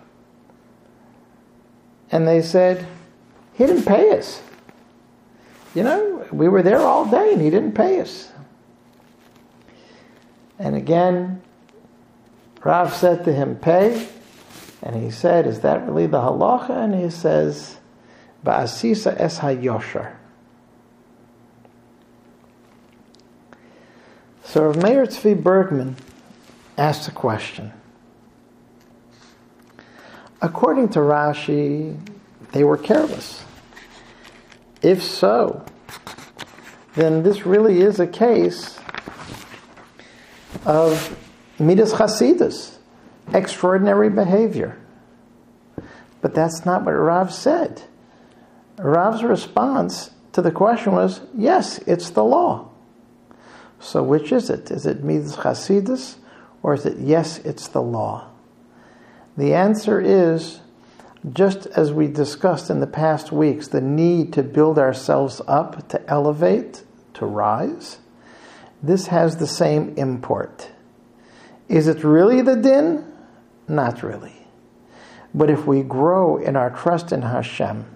And 2.12 2.28
they 2.28 2.42
said, 2.42 2.86
He 3.54 3.66
didn't 3.66 3.86
pay 3.86 4.16
us. 4.16 4.40
You 5.74 5.82
know, 5.82 6.26
we 6.32 6.48
were 6.48 6.62
there 6.62 6.80
all 6.80 7.06
day 7.06 7.32
and 7.32 7.40
he 7.40 7.50
didn't 7.50 7.72
pay 7.72 8.00
us. 8.00 8.30
And 10.58 10.76
again, 10.76 11.42
Rav 12.62 12.94
said 12.94 13.24
to 13.24 13.32
him, 13.32 13.56
pay. 13.56 14.08
And 14.82 14.96
he 14.96 15.10
said, 15.10 15.46
is 15.46 15.60
that 15.60 15.86
really 15.86 16.06
the 16.06 16.20
halacha? 16.20 16.70
And 16.70 16.94
he 16.94 17.10
says, 17.10 17.78
Ba'asisa 18.44 19.18
es 19.18 19.38
ha-yosher. 19.38 20.16
So 24.44 24.66
Rav 24.66 24.82
Meir 24.82 25.06
Tzvi 25.06 25.40
Bergman 25.40 25.96
asked 26.76 27.08
a 27.08 27.12
question. 27.12 27.72
According 30.42 30.90
to 30.90 30.98
Rashi, 30.98 31.96
they 32.50 32.64
were 32.64 32.76
careless. 32.76 33.44
If 34.82 35.02
so, 35.02 35.64
then 36.94 37.22
this 37.22 37.46
really 37.46 37.80
is 37.80 38.00
a 38.00 38.06
case 38.06 38.78
of 40.66 41.16
midas 41.58 41.92
chasidus, 41.92 42.76
extraordinary 43.32 44.10
behavior. 44.10 44.78
But 46.20 46.34
that's 46.34 46.64
not 46.64 46.84
what 46.84 46.92
Rav 46.92 47.32
said. 47.32 47.82
Rav's 48.78 49.22
response 49.22 50.10
to 50.32 50.42
the 50.42 50.50
question 50.50 50.92
was, 50.92 51.20
yes, 51.36 51.78
it's 51.86 52.10
the 52.10 52.24
law. 52.24 52.70
So 53.80 54.02
which 54.02 54.32
is 54.32 54.50
it? 54.50 54.70
Is 54.70 54.86
it 54.86 55.02
midas 55.02 55.36
chasidus, 55.36 56.16
or 56.62 56.74
is 56.74 56.86
it 56.86 56.98
yes, 56.98 57.38
it's 57.38 57.68
the 57.68 57.82
law? 57.82 58.28
The 59.36 59.54
answer 59.54 60.00
is 60.00 60.60
just 61.30 61.66
as 61.66 61.92
we 61.92 62.08
discussed 62.08 62.68
in 62.68 62.80
the 62.80 62.86
past 62.86 63.30
weeks, 63.30 63.68
the 63.68 63.80
need 63.80 64.32
to 64.32 64.42
build 64.42 64.78
ourselves 64.78 65.40
up, 65.46 65.88
to 65.90 66.10
elevate, 66.10 66.82
to 67.14 67.26
rise, 67.26 67.98
this 68.82 69.06
has 69.06 69.36
the 69.36 69.46
same 69.46 69.94
import. 69.96 70.70
Is 71.68 71.86
it 71.86 72.02
really 72.02 72.42
the 72.42 72.56
din? 72.56 73.06
Not 73.68 74.02
really. 74.02 74.46
But 75.32 75.48
if 75.48 75.66
we 75.66 75.82
grow 75.82 76.36
in 76.36 76.56
our 76.56 76.70
trust 76.70 77.12
in 77.12 77.22
Hashem, 77.22 77.86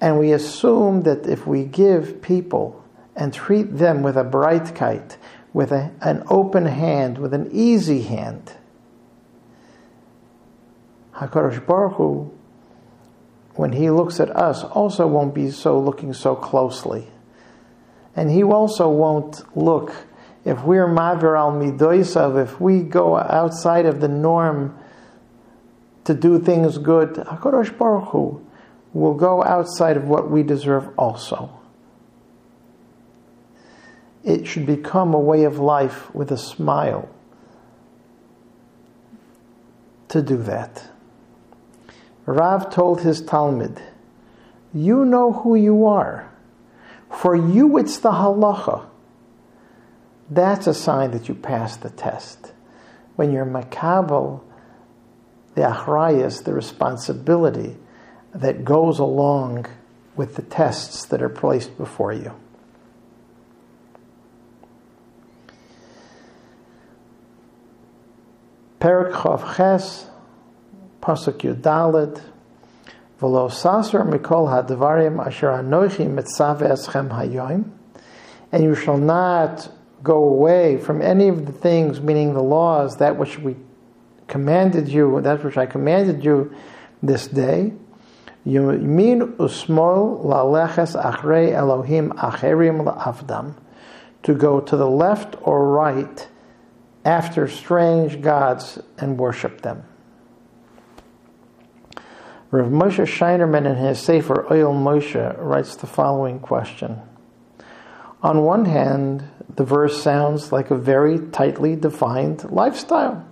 and 0.00 0.18
we 0.18 0.32
assume 0.32 1.02
that 1.02 1.26
if 1.26 1.46
we 1.46 1.64
give 1.64 2.22
people 2.22 2.82
and 3.14 3.34
treat 3.34 3.76
them 3.76 4.02
with 4.02 4.16
a 4.16 4.24
bright 4.24 4.74
kite, 4.74 5.18
with 5.52 5.72
a, 5.72 5.92
an 6.00 6.22
open 6.28 6.64
hand, 6.64 7.18
with 7.18 7.34
an 7.34 7.50
easy 7.52 8.02
hand, 8.02 8.54
HaKadosh 11.20 11.66
Baruch 11.66 11.96
Hu, 11.96 12.32
when 13.54 13.72
He 13.72 13.90
looks 13.90 14.20
at 14.20 14.34
us, 14.34 14.64
also 14.64 15.06
won't 15.06 15.34
be 15.34 15.50
so 15.50 15.78
looking 15.78 16.14
so 16.14 16.34
closely. 16.34 17.08
And 18.16 18.30
He 18.30 18.42
also 18.42 18.88
won't 18.88 19.44
look, 19.56 19.92
if 20.44 20.64
we're 20.64 20.88
Mavir 20.88 21.38
al 21.38 21.52
Midoisav, 21.52 22.42
if 22.42 22.58
we 22.58 22.80
go 22.80 23.18
outside 23.18 23.84
of 23.84 24.00
the 24.00 24.08
norm 24.08 24.76
to 26.04 26.14
do 26.14 26.40
things 26.40 26.78
good, 26.78 27.14
HaKadosh 27.14 27.76
Baruch 27.76 28.08
Hu 28.08 28.46
will 28.94 29.14
go 29.14 29.44
outside 29.44 29.98
of 29.98 30.08
what 30.08 30.30
we 30.30 30.42
deserve 30.42 30.88
also. 30.98 31.50
It 34.24 34.46
should 34.46 34.66
become 34.66 35.14
a 35.14 35.20
way 35.20 35.44
of 35.44 35.58
life 35.58 36.12
with 36.14 36.30
a 36.30 36.38
smile 36.38 37.08
to 40.08 40.22
do 40.22 40.38
that. 40.38 40.89
Rav 42.32 42.70
told 42.70 43.00
his 43.00 43.22
talmid, 43.22 43.82
You 44.72 45.04
know 45.04 45.32
who 45.32 45.54
you 45.54 45.86
are. 45.86 46.30
For 47.10 47.34
you, 47.34 47.76
it's 47.78 47.98
the 47.98 48.12
halacha. 48.12 48.86
That's 50.30 50.66
a 50.66 50.74
sign 50.74 51.10
that 51.10 51.28
you 51.28 51.34
passed 51.34 51.82
the 51.82 51.90
test. 51.90 52.52
When 53.16 53.32
you're 53.32 53.44
makabel, 53.44 54.42
the 55.54 55.62
achrayas, 55.62 56.44
the 56.44 56.54
responsibility 56.54 57.76
that 58.32 58.64
goes 58.64 59.00
along 59.00 59.66
with 60.14 60.36
the 60.36 60.42
tests 60.42 61.04
that 61.06 61.20
are 61.20 61.28
placed 61.28 61.76
before 61.76 62.12
you. 62.12 62.32
Perak 68.78 69.12
Chav 69.12 69.56
Ches, 69.56 70.06
Pasuk 71.10 71.38
Yudalid, 71.38 72.22
V'lo 73.20 73.50
saser 73.50 74.08
mikol 74.08 74.46
hadvarim 74.46 75.18
asher 75.26 75.48
anochi 75.48 76.06
mitzave 76.06 76.70
eschem 76.70 77.08
hayoim, 77.08 77.68
and 78.52 78.62
you 78.62 78.76
shall 78.76 78.96
not 78.96 79.72
go 80.04 80.22
away 80.22 80.78
from 80.78 81.02
any 81.02 81.26
of 81.26 81.46
the 81.46 81.52
things, 81.52 82.00
meaning 82.00 82.32
the 82.32 82.42
laws, 82.42 82.98
that 82.98 83.16
which 83.16 83.40
we 83.40 83.56
commanded 84.28 84.86
you, 84.86 85.20
that 85.22 85.42
which 85.42 85.56
I 85.56 85.66
commanded 85.66 86.24
you 86.24 86.54
this 87.02 87.26
day. 87.26 87.72
Yamin 88.46 89.34
usmol 89.34 90.24
laleches 90.24 90.94
achrei 90.94 91.50
Elohim 91.50 92.12
acherim 92.12 92.84
la'avdam, 92.84 93.54
to 94.22 94.32
go 94.32 94.60
to 94.60 94.76
the 94.76 94.88
left 94.88 95.34
or 95.42 95.70
right 95.70 96.28
after 97.04 97.48
strange 97.48 98.20
gods 98.20 98.78
and 98.96 99.18
worship 99.18 99.62
them. 99.62 99.82
Rav 102.52 102.66
Moshe 102.66 103.06
Scheinerman 103.06 103.64
in 103.64 103.76
his 103.76 104.00
Sefer 104.00 104.44
Oil 104.52 104.74
Moshe 104.74 105.36
writes 105.38 105.76
the 105.76 105.86
following 105.86 106.40
question. 106.40 107.00
On 108.22 108.42
one 108.42 108.64
hand, 108.64 109.22
the 109.54 109.64
verse 109.64 110.02
sounds 110.02 110.50
like 110.50 110.72
a 110.72 110.76
very 110.76 111.20
tightly 111.30 111.76
defined 111.76 112.50
lifestyle 112.50 113.24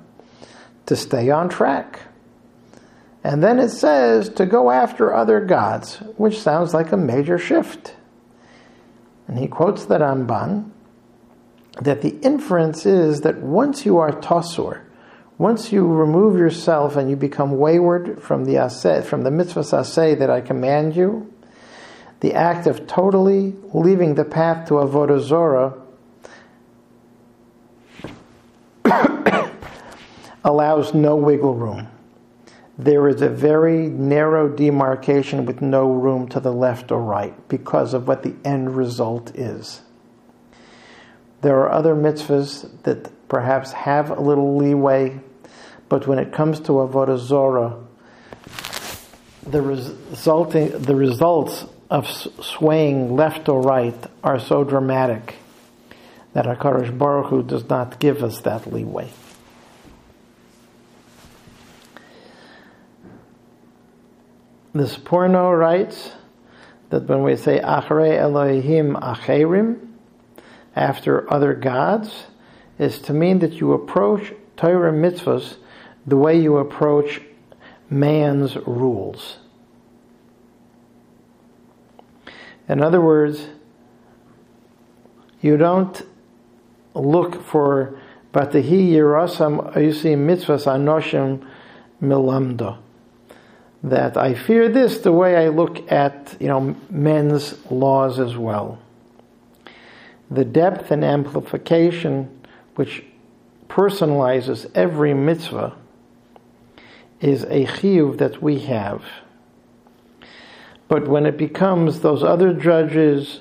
to 0.86 0.94
stay 0.94 1.30
on 1.30 1.48
track. 1.48 2.02
And 3.24 3.42
then 3.42 3.58
it 3.58 3.70
says 3.70 4.28
to 4.30 4.46
go 4.46 4.70
after 4.70 5.12
other 5.12 5.40
gods, 5.40 5.96
which 6.16 6.40
sounds 6.40 6.72
like 6.72 6.92
a 6.92 6.96
major 6.96 7.38
shift. 7.38 7.96
And 9.26 9.36
he 9.36 9.48
quotes 9.48 9.84
the 9.84 9.98
Ramban 9.98 10.70
that 11.82 12.02
the 12.02 12.16
inference 12.20 12.86
is 12.86 13.22
that 13.22 13.38
once 13.38 13.84
you 13.84 13.98
are 13.98 14.12
tosur, 14.12 14.82
once 15.38 15.72
you 15.72 15.86
remove 15.86 16.36
yourself 16.36 16.96
and 16.96 17.08
you 17.08 17.14
become 17.14 17.56
wayward 17.58 18.20
from 18.20 18.44
the 18.44 18.54
aseh, 18.54 19.04
from 19.04 19.22
the 19.22 19.30
mitzvah 19.30 19.62
that 19.62 20.28
I 20.28 20.40
command 20.40 20.96
you, 20.96 21.32
the 22.20 22.34
act 22.34 22.66
of 22.66 22.88
totally 22.88 23.54
leaving 23.72 24.16
the 24.16 24.24
path 24.24 24.66
to 24.68 24.74
avodah 24.74 25.20
zorah 25.20 25.74
allows 30.44 30.92
no 30.92 31.14
wiggle 31.14 31.54
room. 31.54 31.86
There 32.76 33.08
is 33.08 33.22
a 33.22 33.28
very 33.28 33.86
narrow 33.88 34.48
demarcation 34.48 35.46
with 35.46 35.62
no 35.62 35.92
room 35.92 36.28
to 36.30 36.40
the 36.40 36.52
left 36.52 36.90
or 36.90 37.00
right 37.00 37.48
because 37.48 37.94
of 37.94 38.08
what 38.08 38.24
the 38.24 38.34
end 38.44 38.76
result 38.76 39.36
is. 39.36 39.82
There 41.42 41.60
are 41.60 41.70
other 41.70 41.94
mitzvahs 41.94 42.82
that 42.82 43.12
perhaps 43.28 43.70
have 43.72 44.10
a 44.10 44.20
little 44.20 44.56
leeway 44.56 45.20
but 45.88 46.06
when 46.06 46.18
it 46.18 46.32
comes 46.32 46.60
to 46.60 46.72
avodah 46.72 47.18
zora, 47.18 47.76
the 49.46 49.62
resulting 49.62 50.70
the 50.82 50.94
results 50.94 51.64
of 51.90 52.06
swaying 52.08 53.16
left 53.16 53.48
or 53.48 53.62
right 53.62 54.06
are 54.22 54.38
so 54.38 54.62
dramatic 54.62 55.36
that 56.34 56.44
Hakadosh 56.44 56.96
Baruch 56.96 57.26
Hu 57.30 57.42
does 57.42 57.68
not 57.68 57.98
give 57.98 58.22
us 58.22 58.40
that 58.42 58.70
leeway. 58.70 59.10
This 64.74 64.96
Sforno 64.96 65.58
writes 65.58 66.12
that 66.90 67.08
when 67.08 67.22
we 67.22 67.36
say 67.36 67.58
Achrei 67.58 68.18
Elohim 68.18 68.94
Acherim, 68.94 69.88
after 70.76 71.30
other 71.32 71.54
gods, 71.54 72.26
is 72.78 73.00
to 73.00 73.12
mean 73.12 73.40
that 73.40 73.54
you 73.54 73.72
approach 73.72 74.32
Torah 74.56 74.92
mitzvahs 74.92 75.56
the 76.08 76.16
way 76.16 76.38
you 76.40 76.56
approach 76.56 77.20
man's 77.90 78.56
rules. 78.56 79.38
In 82.68 82.82
other 82.82 83.00
words, 83.00 83.48
you 85.40 85.56
don't 85.56 86.02
look 86.94 87.42
for 87.42 87.98
Batahi 88.32 88.90
Yerasam 88.90 89.74
Ayusi 89.74 90.16
Mitzvahs 90.16 90.66
Anoshim 90.66 91.46
Milamda. 92.02 92.78
That 93.82 94.16
I 94.16 94.34
fear 94.34 94.68
this 94.68 94.98
the 94.98 95.12
way 95.12 95.36
I 95.36 95.48
look 95.48 95.90
at 95.90 96.36
you 96.40 96.48
know 96.48 96.74
men's 96.90 97.54
laws 97.70 98.18
as 98.18 98.36
well. 98.36 98.78
The 100.30 100.44
depth 100.44 100.90
and 100.90 101.04
amplification 101.04 102.42
which 102.74 103.04
personalizes 103.68 104.70
every 104.74 105.14
mitzvah 105.14 105.77
is 107.20 107.42
a 107.44 107.66
chiyuv 107.66 108.18
that 108.18 108.42
we 108.42 108.60
have. 108.60 109.02
But 110.88 111.08
when 111.08 111.26
it 111.26 111.36
becomes 111.36 112.00
those 112.00 112.22
other 112.22 112.54
judges, 112.54 113.40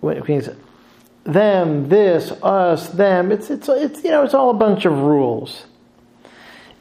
when 0.00 0.16
it 0.16 0.28
means 0.28 0.48
them, 1.24 1.88
this, 1.88 2.32
us, 2.42 2.88
them, 2.88 3.30
it's, 3.30 3.50
it's, 3.50 3.68
it's, 3.68 4.02
you 4.02 4.10
know, 4.10 4.24
it's 4.24 4.34
all 4.34 4.50
a 4.50 4.54
bunch 4.54 4.84
of 4.84 4.92
rules. 4.98 5.66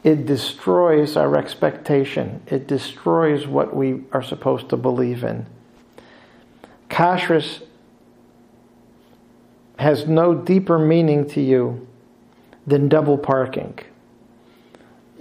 It 0.03 0.25
destroys 0.25 1.15
our 1.15 1.37
expectation. 1.37 2.41
It 2.47 2.65
destroys 2.65 3.45
what 3.45 3.75
we 3.75 4.01
are 4.11 4.23
supposed 4.23 4.69
to 4.69 4.77
believe 4.77 5.23
in. 5.23 5.45
Kashrus 6.89 7.61
has 9.77 10.07
no 10.07 10.33
deeper 10.33 10.79
meaning 10.79 11.27
to 11.29 11.41
you 11.41 11.87
than 12.65 12.89
double 12.89 13.17
parking. 13.17 13.77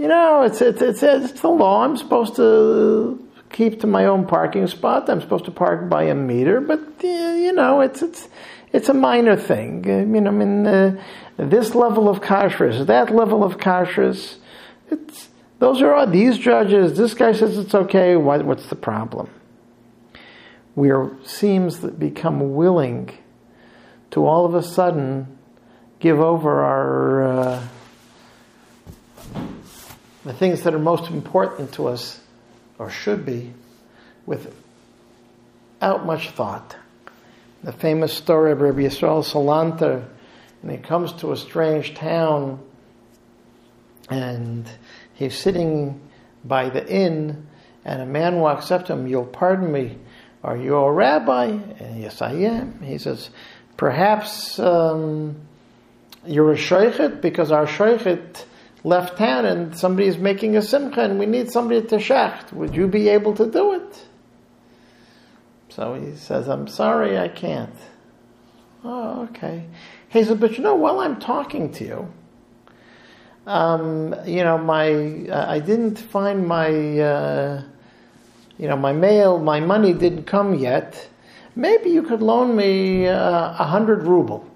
You 0.00 0.08
know, 0.08 0.44
it's, 0.44 0.62
it's, 0.62 0.80
it's, 0.80 1.02
it's 1.02 1.42
the 1.42 1.48
law. 1.48 1.84
I'm 1.84 1.94
supposed 1.94 2.34
to 2.36 3.22
keep 3.50 3.80
to 3.80 3.86
my 3.86 4.06
own 4.06 4.26
parking 4.26 4.66
spot. 4.66 5.10
I'm 5.10 5.20
supposed 5.20 5.44
to 5.44 5.50
park 5.50 5.90
by 5.90 6.04
a 6.04 6.14
meter, 6.14 6.58
but 6.62 6.80
you 7.02 7.52
know, 7.52 7.82
it's 7.82 8.00
it's 8.00 8.26
it's 8.72 8.88
a 8.88 8.94
minor 8.94 9.36
thing. 9.36 9.84
I 9.90 10.06
mean, 10.06 10.26
I 10.26 10.30
mean, 10.30 10.66
uh, 10.66 11.04
this 11.36 11.74
level 11.74 12.08
of 12.08 12.22
kashrus, 12.22 12.86
that 12.86 13.14
level 13.14 13.44
of 13.44 13.58
kashrus, 13.58 14.36
it's 14.90 15.28
those 15.58 15.82
are 15.82 15.92
all 15.92 16.06
these 16.06 16.38
judges. 16.38 16.96
This 16.96 17.12
guy 17.12 17.32
says 17.32 17.58
it's 17.58 17.74
okay. 17.74 18.16
What, 18.16 18.46
what's 18.46 18.70
the 18.70 18.76
problem? 18.76 19.28
We 20.74 20.88
are 20.88 21.14
seems 21.24 21.80
that 21.80 21.98
become 21.98 22.54
willing 22.54 23.10
to 24.12 24.24
all 24.24 24.46
of 24.46 24.54
a 24.54 24.62
sudden 24.62 25.36
give 25.98 26.20
over 26.20 26.62
our 26.62 27.22
uh, 27.22 27.68
the 30.24 30.33
things 30.33 30.62
that 30.62 30.74
are 30.74 30.78
most 30.78 31.11
important 31.11 31.72
to 31.74 31.88
us 31.88 32.20
or 32.78 32.88
should 32.88 33.26
be, 33.26 33.52
without 34.24 34.54
much 36.06 36.30
thought. 36.30 36.76
The 37.62 37.72
famous 37.72 38.14
story 38.14 38.52
of 38.52 38.62
Rabbi 38.62 38.80
Yisrael 38.80 39.22
Salanter, 39.22 40.06
and 40.62 40.70
he 40.70 40.78
comes 40.78 41.12
to 41.14 41.33
a 41.33 41.37
strange 41.37 41.94
town, 41.94 42.59
and 44.09 44.66
he's 45.12 45.38
sitting 45.38 46.00
by 46.42 46.70
the 46.70 46.88
inn, 46.90 47.46
and 47.85 48.00
a 48.00 48.06
man 48.06 48.40
walks 48.40 48.70
up 48.70 48.87
to 48.87 48.94
him, 48.94 49.06
You'll 49.06 49.26
pardon 49.26 49.70
me, 49.70 49.98
are 50.42 50.56
you 50.56 50.74
a 50.76 50.90
rabbi? 50.90 51.46
And 51.48 52.00
yes, 52.00 52.22
I 52.22 52.33
am. 52.33 52.80
He 52.80 52.96
says, 52.96 53.28
Perhaps 53.76 54.59
um, 54.59 55.37
you're 56.26 56.52
a 56.52 56.56
shoichet, 56.56 57.20
because 57.20 57.52
our 57.52 57.66
shoichet 57.66 58.44
left 58.82 59.18
town 59.18 59.44
and 59.44 59.76
somebody 59.76 60.08
is 60.08 60.18
making 60.18 60.56
a 60.56 60.62
simcha 60.62 61.02
and 61.02 61.18
we 61.18 61.26
need 61.26 61.50
somebody 61.50 61.82
to 61.82 61.96
shacht. 61.96 62.52
Would 62.52 62.74
you 62.74 62.88
be 62.88 63.08
able 63.08 63.34
to 63.34 63.50
do 63.50 63.74
it? 63.74 64.06
So 65.68 65.94
he 65.94 66.16
says, 66.16 66.48
I'm 66.48 66.66
sorry, 66.66 67.18
I 67.18 67.28
can't. 67.28 67.74
Oh, 68.82 69.28
okay. 69.30 69.66
He 70.08 70.24
said, 70.24 70.40
but 70.40 70.56
you 70.56 70.64
know, 70.64 70.74
while 70.74 71.00
I'm 71.00 71.20
talking 71.20 71.72
to 71.72 71.84
you, 71.84 72.12
um, 73.46 74.14
you 74.26 74.44
know, 74.44 74.58
my 74.58 75.26
uh, 75.28 75.50
I 75.50 75.60
didn't 75.60 75.98
find 75.98 76.46
my 76.46 76.68
uh, 76.98 77.62
you 78.58 78.68
know 78.68 78.76
my 78.76 78.92
mail, 78.92 79.38
my 79.38 79.60
money 79.60 79.92
didn't 79.92 80.24
come 80.24 80.54
yet. 80.54 81.08
Maybe 81.56 81.90
you 81.90 82.02
could 82.02 82.22
loan 82.22 82.54
me 82.56 83.08
uh, 83.08 83.12
a 83.12 83.16
uh, 83.16 83.64
hundred 83.64 84.02
ruble. 84.02 84.49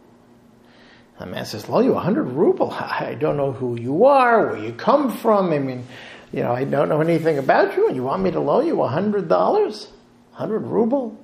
The 1.18 1.26
man 1.26 1.44
says, 1.44 1.68
"Loan 1.68 1.84
you 1.84 1.94
a 1.94 2.00
hundred 2.00 2.24
ruble? 2.24 2.70
I 2.72 3.16
don't 3.18 3.36
know 3.36 3.52
who 3.52 3.78
you 3.78 4.04
are, 4.04 4.48
where 4.48 4.58
you 4.58 4.72
come 4.72 5.16
from. 5.16 5.52
I 5.52 5.58
mean, 5.58 5.86
you 6.32 6.42
know, 6.42 6.52
I 6.52 6.64
don't 6.64 6.88
know 6.88 7.00
anything 7.00 7.38
about 7.38 7.76
you, 7.76 7.86
and 7.86 7.96
you 7.96 8.02
want 8.02 8.22
me 8.22 8.30
to 8.32 8.40
loan 8.40 8.66
you 8.66 8.82
a 8.82 8.88
hundred 8.88 9.28
dollars, 9.28 9.88
hundred 10.32 10.60
ruble?" 10.60 11.16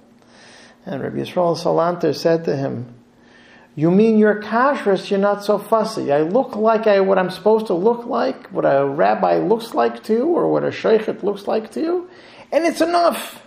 And 0.86 1.02
Rabbi 1.02 1.18
Yisrael 1.18 1.56
Salanter 1.56 2.14
said 2.14 2.44
to 2.44 2.56
him, 2.56 2.94
"You 3.74 3.90
mean 3.90 4.16
you're 4.16 4.40
kashrus? 4.40 5.10
You're 5.10 5.18
not 5.18 5.44
so 5.44 5.58
fussy. 5.58 6.12
I 6.12 6.22
look 6.22 6.54
like 6.54 6.86
I 6.86 7.00
what 7.00 7.18
I'm 7.18 7.30
supposed 7.30 7.66
to 7.66 7.74
look 7.74 8.06
like, 8.06 8.46
what 8.48 8.64
a 8.64 8.86
rabbi 8.86 9.38
looks 9.38 9.74
like 9.74 10.04
to 10.04 10.12
you, 10.12 10.26
or 10.26 10.50
what 10.50 10.62
a 10.62 10.70
shoichet 10.70 11.24
looks 11.24 11.48
like 11.48 11.72
to 11.72 11.80
you, 11.80 12.10
and 12.52 12.64
it's 12.64 12.80
enough. 12.80 13.42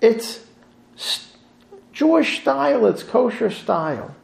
It's." 0.00 0.46
Jewish 1.92 2.40
style, 2.40 2.86
it's 2.86 3.02
kosher 3.02 3.50
style. 3.50 4.14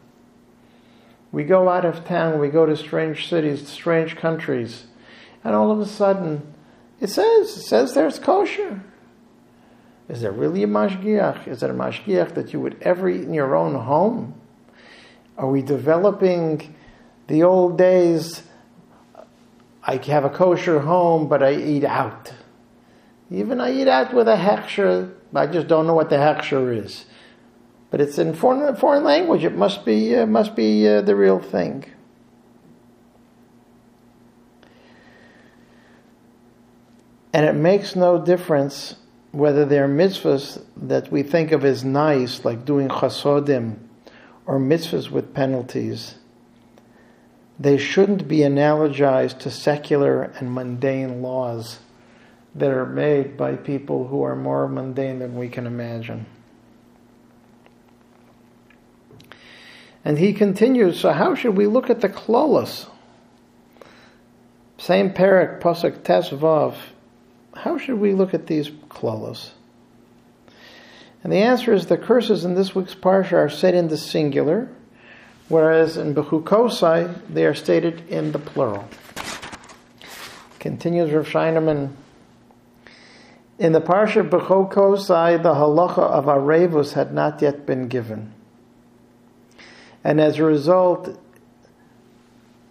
We 1.36 1.44
go 1.44 1.68
out 1.68 1.84
of 1.84 2.06
town, 2.06 2.38
we 2.38 2.48
go 2.48 2.64
to 2.64 2.74
strange 2.74 3.28
cities, 3.28 3.68
strange 3.68 4.16
countries, 4.16 4.86
and 5.44 5.54
all 5.54 5.70
of 5.70 5.78
a 5.78 5.84
sudden, 5.84 6.54
it 6.98 7.08
says, 7.08 7.58
it 7.58 7.60
says 7.60 7.92
there's 7.92 8.18
kosher. 8.18 8.82
Is 10.08 10.22
there 10.22 10.32
really 10.32 10.62
a 10.62 10.66
mashgiach? 10.66 11.46
Is 11.46 11.60
there 11.60 11.72
a 11.72 11.74
mashgiach 11.74 12.32
that 12.36 12.54
you 12.54 12.60
would 12.60 12.78
ever 12.80 13.10
eat 13.10 13.20
in 13.20 13.34
your 13.34 13.54
own 13.54 13.74
home? 13.74 14.32
Are 15.36 15.50
we 15.50 15.60
developing 15.60 16.74
the 17.26 17.42
old 17.42 17.76
days? 17.76 18.42
I 19.82 19.96
have 19.96 20.24
a 20.24 20.30
kosher 20.30 20.80
home, 20.80 21.28
but 21.28 21.42
I 21.42 21.52
eat 21.52 21.84
out. 21.84 22.32
Even 23.30 23.60
I 23.60 23.72
eat 23.72 23.88
out 23.88 24.14
with 24.14 24.26
a 24.26 24.36
hechsher, 24.36 25.12
I 25.34 25.46
just 25.48 25.68
don't 25.68 25.86
know 25.86 25.92
what 25.92 26.08
the 26.08 26.16
hechsher 26.16 26.82
is 26.82 27.04
but 27.90 28.00
it's 28.00 28.18
in 28.18 28.34
foreign, 28.34 28.76
foreign 28.76 29.04
language. 29.04 29.44
It 29.44 29.56
must 29.56 29.84
be 29.84 30.14
uh, 30.14 30.26
must 30.26 30.54
be 30.56 30.86
uh, 30.88 31.02
the 31.02 31.14
real 31.14 31.38
thing. 31.38 31.84
And 37.32 37.44
it 37.44 37.54
makes 37.54 37.94
no 37.94 38.24
difference 38.24 38.96
whether 39.30 39.66
they're 39.66 39.88
mitzvahs 39.88 40.64
that 40.74 41.12
we 41.12 41.22
think 41.22 41.52
of 41.52 41.64
as 41.64 41.84
nice, 41.84 42.46
like 42.46 42.64
doing 42.64 42.88
chasodim, 42.88 43.76
or 44.46 44.58
mitzvahs 44.58 45.10
with 45.10 45.34
penalties. 45.34 46.14
They 47.58 47.76
shouldn't 47.76 48.26
be 48.26 48.38
analogized 48.38 49.38
to 49.40 49.50
secular 49.50 50.22
and 50.22 50.54
mundane 50.54 51.20
laws 51.20 51.80
that 52.54 52.70
are 52.70 52.86
made 52.86 53.36
by 53.36 53.56
people 53.56 54.08
who 54.08 54.22
are 54.22 54.36
more 54.36 54.66
mundane 54.66 55.18
than 55.18 55.36
we 55.36 55.48
can 55.48 55.66
imagine. 55.66 56.24
And 60.06 60.20
he 60.20 60.34
continues, 60.34 61.00
so 61.00 61.10
how 61.10 61.34
should 61.34 61.56
we 61.56 61.66
look 61.66 61.90
at 61.90 62.00
the 62.00 62.08
klolos? 62.08 62.88
Same 64.78 65.10
parak, 65.10 65.60
pasuk 65.60 65.98
tesvav. 66.02 66.76
How 67.56 67.76
should 67.76 67.98
we 67.98 68.12
look 68.12 68.32
at 68.32 68.46
these 68.46 68.70
klolos? 68.70 69.50
And 71.24 71.32
the 71.32 71.38
answer 71.38 71.72
is 71.72 71.86
the 71.86 71.98
curses 71.98 72.44
in 72.44 72.54
this 72.54 72.72
week's 72.72 72.94
parsha 72.94 73.32
are 73.32 73.50
said 73.50 73.74
in 73.74 73.88
the 73.88 73.98
singular, 73.98 74.68
whereas 75.48 75.96
in 75.96 76.14
Bechukosai 76.14 77.22
they 77.28 77.44
are 77.44 77.52
stated 77.52 78.08
in 78.08 78.30
the 78.30 78.38
plural. 78.38 78.88
Continues 80.60 81.10
Rav 81.10 81.26
Scheinerman. 81.26 81.90
In 83.58 83.72
the 83.72 83.80
parsha 83.80 84.22
Bechukosai, 84.30 85.42
the 85.42 85.54
halacha 85.54 85.98
of 85.98 86.26
Arevus 86.26 86.92
had 86.92 87.12
not 87.12 87.42
yet 87.42 87.66
been 87.66 87.88
given. 87.88 88.35
And 90.06 90.20
as 90.20 90.38
a 90.38 90.44
result, 90.44 91.18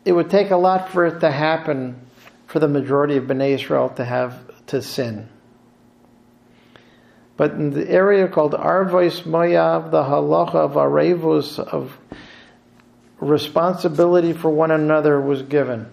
it 0.06 0.14
would 0.14 0.30
take 0.30 0.52
a 0.52 0.56
lot 0.56 0.90
for 0.90 1.06
it 1.06 1.20
to 1.20 1.30
happen 1.30 2.00
for 2.48 2.60
the 2.60 2.70
majority 2.70 3.18
of 3.18 3.26
Bnei 3.26 3.56
Israel 3.56 3.90
to 3.98 4.06
have 4.06 4.40
to 4.68 4.82
sin. 4.82 5.28
But 7.36 7.52
in 7.52 7.72
the 7.72 7.90
area 7.90 8.30
called 8.30 8.54
Arvois 8.54 9.24
Moav, 9.24 9.92
the 9.92 10.04
halacha 10.04 10.56
of 10.56 10.76
Arevus, 10.76 11.60
of 11.60 11.98
responsibility 13.20 14.32
for 14.32 14.50
one 14.50 14.72
another 14.72 15.20
was 15.20 15.42
given. 15.42 15.92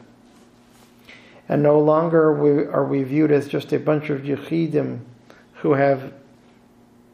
And 1.48 1.60
no 1.60 1.80
longer 1.80 2.70
are 2.70 2.84
we 2.84 3.02
viewed 3.02 3.32
as 3.32 3.48
just 3.48 3.72
a 3.72 3.80
bunch 3.80 4.10
of 4.10 4.20
Yechidim 4.20 5.00
who 5.54 5.72
have 5.72 6.12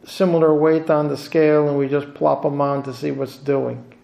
similar 0.05 0.55
weight 0.55 0.91
on 0.91 1.09
the 1.09 1.17
scale 1.17 1.67
and 1.67 1.79
we 1.79 1.89
just 1.89 2.13
plop 2.13 2.43
them 2.43 2.61
on 2.61 2.83
to 2.83 2.93
see 2.93 3.11
what's 3.11 3.39
doing 3.39 3.95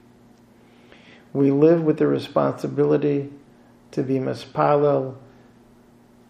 we 1.34 1.50
live 1.50 1.82
with 1.82 1.98
the 1.98 2.06
responsibility 2.06 3.30
to 3.90 4.02
be 4.02 4.14
mispalel 4.14 5.16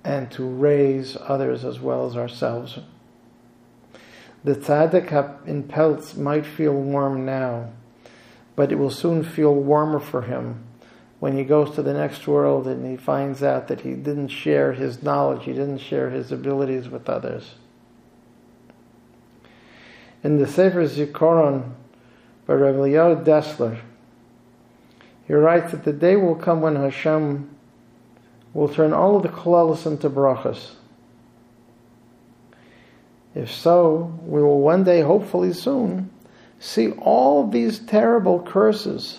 and 0.02 0.30
to 0.32 0.44
raise 0.44 1.16
others 1.20 1.64
as 1.64 1.78
well 1.78 2.06
as 2.06 2.16
ourselves. 2.16 2.78
The 4.42 4.54
tzaddik 4.54 5.46
in 5.46 5.62
pelts 5.64 6.16
might 6.16 6.44
feel 6.44 6.72
warm 6.72 7.24
now, 7.24 7.70
but 8.56 8.72
it 8.72 8.76
will 8.76 8.90
soon 8.90 9.22
feel 9.22 9.54
warmer 9.54 10.00
for 10.00 10.22
him 10.22 10.64
when 11.20 11.36
he 11.36 11.44
goes 11.44 11.74
to 11.74 11.82
the 11.82 11.94
next 11.94 12.26
world 12.26 12.66
and 12.66 12.86
he 12.86 12.96
finds 12.96 13.42
out 13.42 13.68
that 13.68 13.82
he 13.82 13.94
didn't 13.94 14.28
share 14.28 14.72
his 14.72 15.02
knowledge, 15.02 15.44
he 15.44 15.52
didn't 15.52 15.78
share 15.78 16.10
his 16.10 16.32
abilities 16.32 16.88
with 16.88 17.08
others. 17.08 17.54
In 20.22 20.38
the 20.38 20.46
Sefer 20.46 20.84
Zikaron 20.86 21.72
by 22.46 22.54
Rav 22.54 22.74
Eliyahu 22.74 23.24
Dessler, 23.24 23.80
he 25.26 25.32
writes 25.32 25.72
that 25.72 25.84
the 25.84 25.92
day 25.92 26.16
will 26.16 26.34
come 26.34 26.60
when 26.60 26.76
Hashem 26.76 27.50
will 28.52 28.68
turn 28.68 28.92
all 28.92 29.16
of 29.16 29.22
the 29.22 29.28
kolalas 29.28 29.86
into 29.86 30.10
brachas. 30.10 30.72
If 33.34 33.50
so, 33.50 34.18
we 34.24 34.42
will 34.42 34.60
one 34.60 34.84
day, 34.84 35.00
hopefully 35.00 35.52
soon, 35.52 36.10
see 36.60 36.92
all 36.92 37.48
these 37.48 37.80
terrible 37.80 38.40
curses, 38.40 39.18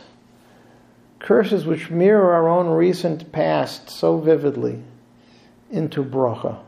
curses 1.19 1.65
which 1.65 1.89
mirror 1.89 2.33
our 2.33 2.47
own 2.47 2.67
recent 2.67 3.31
past 3.31 3.89
so 3.89 4.17
vividly, 4.17 4.81
into 5.69 6.03
bracha. 6.03 6.59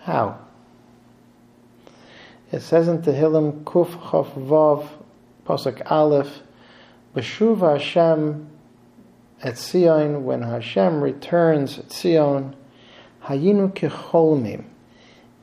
How? 0.00 0.38
It 2.50 2.60
says 2.60 2.88
in 2.88 3.00
Tehillim 3.00 3.64
Kuf 3.64 3.88
Chof 4.10 4.32
Vav, 4.34 4.86
Pasuk 5.46 5.90
Aleph, 5.90 6.40
Beshuv 7.14 7.60
Hashem 7.60 8.48
at 9.42 9.58
Zion, 9.58 10.24
when 10.24 10.42
Hashem 10.42 11.02
returns 11.02 11.78
at 11.78 11.92
Zion, 11.92 12.56
Hayinu 13.24 13.72
Kecholmim, 13.74 14.64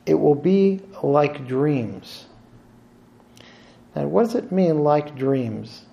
it 0.06 0.14
will 0.14 0.34
be 0.34 0.80
like 1.02 1.46
dreams. 1.46 2.26
Now, 3.94 4.06
what 4.06 4.24
does 4.24 4.34
it 4.34 4.52
mean, 4.52 4.82
like 4.82 5.16
dreams? 5.16 5.84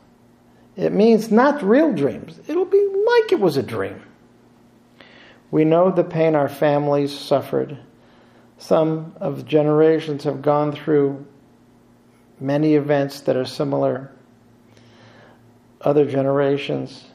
It 0.76 0.94
means 0.94 1.32
not 1.32 1.64
real 1.64 1.94
dreams. 1.94 2.40
It'll 2.48 2.66
be 2.66 2.78
like 2.78 3.32
it 3.32 3.40
was 3.40 3.58
a 3.58 3.64
dream. 3.64 4.02
We 5.50 5.66
know 5.66 5.92
the 5.92 6.04
pain 6.04 6.36
our 6.36 6.50
families 6.50 7.18
suffered. 7.18 7.78
Some 8.58 9.14
of 9.20 9.38
the 9.38 9.44
generations 9.44 10.24
have 10.24 10.42
gone 10.42 10.72
through 10.72 11.26
many 12.40 12.76
events 12.76 13.22
that 13.22 13.36
are 13.36 13.46
similar. 13.46 14.12
Other 15.88 16.06
generations. 16.06 17.06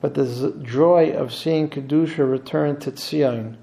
But 0.00 0.14
the 0.14 0.58
joy 0.60 1.12
of 1.12 1.32
seeing 1.32 1.68
Kedusha 1.68 2.28
return 2.28 2.80
to 2.80 2.90
Tzion 2.90 3.58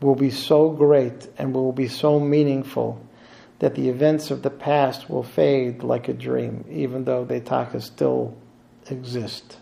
will 0.00 0.14
be 0.14 0.30
so 0.30 0.70
great 0.70 1.26
and 1.38 1.52
will 1.52 1.72
be 1.72 1.88
so 1.88 2.20
meaningful 2.20 3.04
that 3.58 3.74
the 3.74 3.88
events 3.88 4.30
of 4.30 4.42
the 4.42 4.50
past 4.50 5.10
will 5.10 5.24
fade 5.24 5.82
like 5.82 6.06
a 6.06 6.12
dream, 6.12 6.64
even 6.70 7.02
though 7.02 7.24
they 7.24 7.40
taka 7.40 7.80
still 7.80 8.36
exist. 8.88 9.58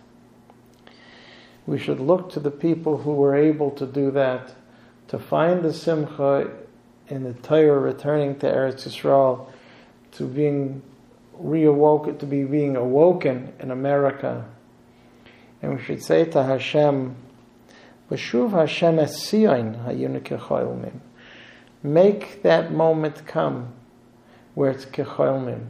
We 1.66 1.78
should 1.78 1.98
look 1.98 2.28
to 2.32 2.40
the 2.40 2.50
people 2.50 2.98
who 2.98 3.14
were 3.14 3.34
able 3.34 3.70
to 3.70 3.86
do 3.86 4.10
that, 4.10 4.54
to 5.08 5.18
find 5.18 5.62
the 5.62 5.72
simcha 5.72 6.50
in 7.08 7.22
the 7.22 7.32
Torah 7.32 7.78
returning 7.78 8.38
to 8.40 8.46
Eretz 8.46 8.86
Yisrael, 8.86 9.46
to 10.12 10.26
being 10.26 10.82
reawoken, 11.42 12.18
to 12.18 12.26
be 12.26 12.44
being 12.44 12.76
awoken 12.76 13.52
in 13.58 13.70
America. 13.70 14.44
And 15.60 15.76
we 15.76 15.82
should 15.82 16.02
say 16.02 16.24
to 16.26 16.42
Hashem, 16.42 17.16
Vashuv 18.10 18.50
Hashem 18.50 18.96
Make 21.82 22.42
that 22.42 22.72
moment 22.72 23.26
come 23.26 23.72
where 24.54 24.70
it's 24.70 24.84
Kecholmim. 24.84 25.66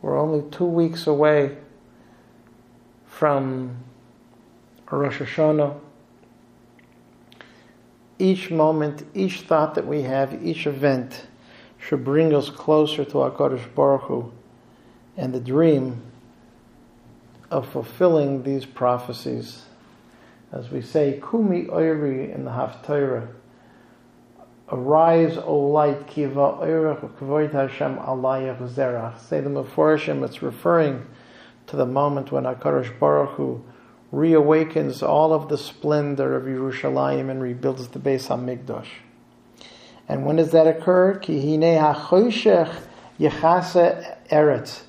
We're 0.00 0.18
only 0.18 0.48
two 0.50 0.64
weeks 0.64 1.06
away 1.06 1.56
from 3.06 3.76
Rosh 4.90 5.20
Hashanah. 5.20 5.78
Each 8.18 8.50
moment, 8.50 9.04
each 9.14 9.40
thought 9.40 9.74
that 9.74 9.86
we 9.86 10.02
have, 10.02 10.44
each 10.44 10.66
event 10.66 11.26
should 11.78 12.04
bring 12.04 12.34
us 12.34 12.50
closer 12.50 13.04
to 13.04 13.12
HaKadosh 13.12 13.74
Baruch 13.74 14.02
Hu 14.02 14.32
and 15.16 15.34
the 15.34 15.40
dream 15.40 16.02
of 17.50 17.68
fulfilling 17.68 18.42
these 18.42 18.64
prophecies. 18.64 19.62
As 20.50 20.70
we 20.70 20.80
say, 20.80 21.20
Kumi 21.30 21.64
Oiri 21.64 22.34
in 22.34 22.44
the 22.44 22.50
Haftarah, 22.50 23.28
Arise, 24.70 25.36
O 25.36 25.58
light, 25.58 26.06
Kiva 26.06 26.34
Oirach 26.34 27.52
Hashem 27.52 27.96
Alayach 27.96 28.66
Zerach. 28.70 29.18
Say 29.18 29.40
the 29.40 29.50
Meforshim, 29.50 30.24
it's 30.24 30.42
referring 30.42 31.06
to 31.66 31.76
the 31.76 31.84
moment 31.84 32.32
when 32.32 32.44
HaKadosh 32.44 32.98
Baruch 32.98 33.30
Hu 33.36 33.62
reawakens 34.12 35.06
all 35.06 35.34
of 35.34 35.48
the 35.48 35.58
splendor 35.58 36.34
of 36.34 36.44
Yerushalayim 36.44 37.30
and 37.30 37.42
rebuilds 37.42 37.88
the 37.88 37.98
base 37.98 38.28
Beis 38.28 38.64
HaMikdash. 38.64 38.88
And 40.08 40.24
when 40.24 40.36
does 40.36 40.50
that 40.52 40.66
occur? 40.66 41.18
Ki 41.18 41.38
hine 41.38 41.78
hachoshech 41.78 42.74
yechase 43.18 44.18
eretz. 44.30 44.82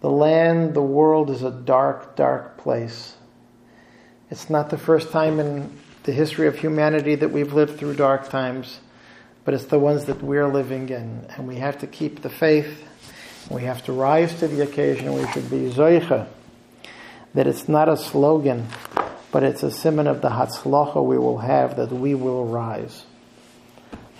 The 0.00 0.10
land, 0.10 0.74
the 0.74 0.82
world 0.82 1.30
is 1.30 1.42
a 1.42 1.50
dark, 1.50 2.16
dark 2.16 2.58
place. 2.58 3.14
It's 4.30 4.48
not 4.48 4.70
the 4.70 4.78
first 4.78 5.10
time 5.10 5.40
in 5.40 5.76
the 6.04 6.12
history 6.12 6.46
of 6.46 6.58
humanity 6.58 7.16
that 7.16 7.30
we've 7.30 7.52
lived 7.52 7.78
through 7.78 7.94
dark 7.94 8.30
times, 8.30 8.80
but 9.44 9.54
it's 9.54 9.64
the 9.64 9.78
ones 9.78 10.06
that 10.06 10.22
we're 10.22 10.48
living 10.48 10.88
in. 10.88 11.26
And 11.36 11.46
we 11.46 11.56
have 11.56 11.78
to 11.80 11.86
keep 11.86 12.22
the 12.22 12.30
faith 12.30 12.86
we 13.50 13.62
have 13.62 13.84
to 13.86 13.92
rise 13.92 14.38
to 14.38 14.48
the 14.48 14.62
occasion. 14.62 15.12
We 15.12 15.26
should 15.32 15.50
be 15.50 15.70
zoicha. 15.70 16.28
That 17.34 17.46
it's 17.46 17.68
not 17.68 17.88
a 17.88 17.96
slogan, 17.96 18.68
but 19.32 19.42
it's 19.42 19.62
a 19.62 19.70
simon 19.70 20.06
of 20.06 20.20
the 20.20 20.30
hatzlacha 20.30 21.04
we 21.04 21.18
will 21.18 21.38
have 21.38 21.76
that 21.76 21.90
we 21.90 22.14
will 22.14 22.44
rise. 22.44 23.04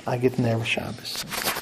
I 0.06 0.16
get 0.16 0.34
Shabbos. 0.64 1.59